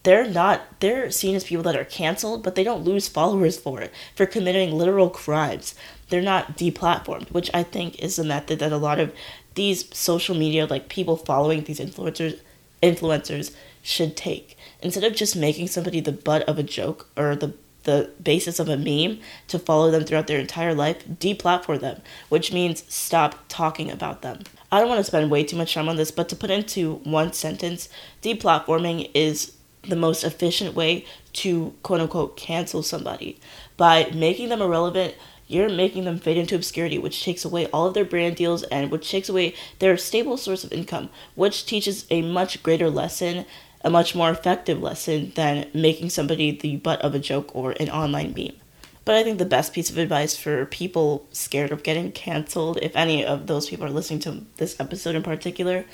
They're 0.03 0.27
not 0.27 0.79
they're 0.81 1.09
seen 1.09 1.35
as 1.35 1.45
people 1.45 1.63
that 1.63 1.75
are 1.75 1.85
canceled, 1.85 2.43
but 2.43 2.55
they 2.55 2.63
don't 2.63 2.83
lose 2.83 3.07
followers 3.07 3.57
for 3.57 3.81
it 3.81 3.91
for 4.15 4.25
committing 4.25 4.71
literal 4.77 5.09
crimes. 5.09 5.73
They're 6.09 6.21
not 6.21 6.57
deplatformed, 6.57 7.31
which 7.31 7.49
I 7.53 7.63
think 7.63 7.99
is 7.99 8.15
the 8.15 8.23
method 8.23 8.59
that 8.59 8.71
a 8.71 8.77
lot 8.77 8.99
of 8.99 9.13
these 9.55 9.95
social 9.95 10.35
media 10.35 10.67
like 10.67 10.89
people 10.89 11.17
following 11.17 11.63
these 11.63 11.79
influencers 11.79 12.39
influencers 12.83 13.55
should 13.81 14.15
take. 14.15 14.57
Instead 14.81 15.03
of 15.03 15.15
just 15.15 15.35
making 15.35 15.67
somebody 15.67 15.99
the 15.99 16.11
butt 16.11 16.43
of 16.43 16.59
a 16.59 16.63
joke 16.63 17.09
or 17.17 17.35
the 17.35 17.53
the 17.85 18.11
basis 18.21 18.59
of 18.59 18.69
a 18.69 18.77
meme 18.77 19.19
to 19.47 19.57
follow 19.57 19.89
them 19.89 20.03
throughout 20.03 20.27
their 20.27 20.39
entire 20.39 20.75
life, 20.75 21.07
deplatform 21.07 21.79
them, 21.79 22.01
which 22.29 22.51
means 22.51 22.83
stop 22.93 23.45
talking 23.47 23.89
about 23.89 24.21
them. 24.21 24.41
I 24.71 24.79
don't 24.79 24.89
want 24.89 24.99
to 24.99 25.05
spend 25.05 25.31
way 25.31 25.43
too 25.43 25.55
much 25.55 25.73
time 25.73 25.87
on 25.87 25.95
this, 25.95 26.11
but 26.11 26.27
to 26.29 26.35
put 26.35 26.51
into 26.51 26.95
one 27.03 27.33
sentence, 27.33 27.87
deplatforming 28.21 29.09
is 29.13 29.53
the 29.83 29.95
most 29.95 30.23
efficient 30.23 30.75
way 30.75 31.05
to 31.33 31.73
quote 31.83 32.01
unquote 32.01 32.37
cancel 32.37 32.83
somebody. 32.83 33.39
By 33.77 34.11
making 34.13 34.49
them 34.49 34.61
irrelevant, 34.61 35.15
you're 35.47 35.69
making 35.69 36.05
them 36.05 36.17
fade 36.17 36.37
into 36.37 36.55
obscurity, 36.55 36.97
which 36.97 37.23
takes 37.23 37.45
away 37.45 37.67
all 37.67 37.85
of 37.87 37.93
their 37.93 38.05
brand 38.05 38.35
deals 38.35 38.63
and 38.63 38.89
which 38.89 39.09
takes 39.11 39.29
away 39.29 39.53
their 39.77 39.95
stable 39.95 40.37
source 40.37 40.63
of 40.63 40.73
income, 40.73 41.09
which 41.35 41.65
teaches 41.65 42.05
a 42.09 42.23
much 42.23 42.63
greater 42.63 42.89
lesson 42.89 43.45
a 43.85 43.89
much 43.89 44.15
more 44.15 44.31
effective 44.31 44.81
lesson 44.81 45.31
than 45.35 45.69
making 45.73 46.09
somebody 46.09 46.49
the 46.51 46.75
butt 46.77 46.99
of 47.01 47.13
a 47.13 47.19
joke 47.19 47.55
or 47.55 47.71
an 47.79 47.87
online 47.89 48.33
meme. 48.35 48.57
But 49.05 49.13
I 49.13 49.23
think 49.23 49.37
the 49.37 49.45
best 49.45 49.73
piece 49.73 49.91
of 49.91 49.99
advice 49.99 50.35
for 50.35 50.65
people 50.65 51.27
scared 51.31 51.71
of 51.71 51.83
getting 51.83 52.11
canceled, 52.11 52.79
if 52.81 52.95
any 52.95 53.23
of 53.23 53.45
those 53.45 53.69
people 53.69 53.85
are 53.85 53.91
listening 53.91 54.21
to 54.21 54.43
this 54.57 54.79
episode 54.79 55.13
in 55.13 55.21
particular, 55.21 55.85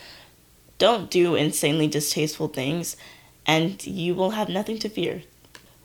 don't 0.78 1.12
do 1.12 1.36
insanely 1.36 1.90
distasteful 1.90 2.48
things 2.48 2.96
and 3.46 3.86
you 3.86 4.16
will 4.16 4.32
have 4.32 4.48
nothing 4.48 4.80
to 4.80 4.90
fear. 4.90 5.24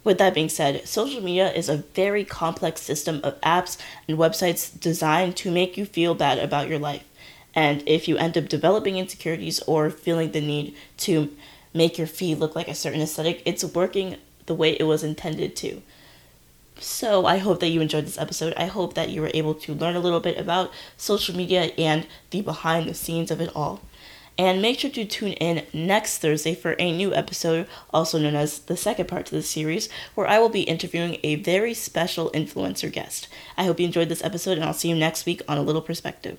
With 0.05 0.19
that 0.19 0.35
being 0.35 0.49
said, 0.49 0.87
social 0.87 1.21
media 1.21 1.53
is 1.53 1.69
a 1.69 1.79
very 1.79 2.25
complex 2.25 2.83
system 2.83 3.21
of 3.25 3.41
apps 3.41 3.77
and 4.07 4.17
websites 4.17 4.79
designed 4.79 5.37
to 5.39 5.51
make 5.51 5.77
you 5.77 5.85
feel 5.85 6.15
bad 6.15 6.39
about 6.39 6.69
your 6.69 6.79
life. 6.79 7.03
And 7.53 7.83
if 7.87 8.07
you 8.07 8.17
end 8.17 8.39
up 8.39 8.49
developing 8.49 8.97
insecurities 8.97 9.59
or 9.67 9.91
feeling 9.91 10.31
the 10.31 10.41
need 10.41 10.77
to 10.99 11.35
make 11.77 11.99
your 11.99 12.07
feed 12.07 12.39
look 12.39 12.57
like 12.57 12.69
a 12.69 12.75
certain 12.75 13.01
aesthetic, 13.01 13.43
it's 13.45 13.65
working 13.65 14.17
the 14.47 14.55
way 14.55 14.73
it 14.73 14.85
was 14.85 15.05
intended 15.05 15.55
to. 15.57 15.83
So 16.79 17.25
I 17.25 17.39
hope 17.39 17.61
that 17.61 17.69
you 17.69 17.81
enjoyed 17.81 18.07
this 18.07 18.19
episode. 18.19 18.53
I 18.57 18.67
hope 18.67 18.95
that 18.95 19.09
you 19.09 19.23
were 19.23 19.31
able 19.33 19.55
to 19.55 19.75
learn 19.75 19.97
a 19.97 20.01
little 20.01 20.21
bit 20.21 20.39
about 20.39 20.73
social 20.97 21.35
media 21.35 21.73
and 21.79 22.07
the 22.31 22.43
behind 22.43 22.89
the 22.89 22.95
scenes 22.95 23.31
of 23.31 23.41
it 23.41 23.51
all. 23.55 23.81
And 24.39 24.61
make 24.61 24.81
sure 24.81 24.91
to 24.91 25.07
tune 25.07 25.33
in 25.33 25.65
next 25.73 26.19
Thursday 26.19 26.55
for 26.55 26.77
a 26.79 26.95
new 26.95 27.15
episode, 27.15 27.67
also 27.91 28.19
known 28.19 28.35
as 28.35 28.59
the 28.59 28.77
second 28.77 29.09
part 29.09 29.25
to 29.27 29.35
the 29.35 29.43
series, 29.43 29.89
where 30.15 30.27
I 30.27 30.39
will 30.39 30.51
be 30.51 30.63
interviewing 30.63 31.17
a 31.23 31.37
very 31.37 31.73
special 31.73 32.31
influencer 32.33 32.93
guest. 32.93 33.29
I 33.57 33.65
hope 33.65 33.81
you 33.81 33.87
enjoyed 33.87 34.11
this 34.11 34.23
episode, 34.23 34.59
and 34.59 34.65
I'll 34.65 34.75
see 34.75 34.91
you 34.91 34.95
next 34.95 35.25
week 35.25 35.41
on 35.49 35.57
A 35.57 35.63
Little 35.63 35.81
Perspective. 35.81 36.39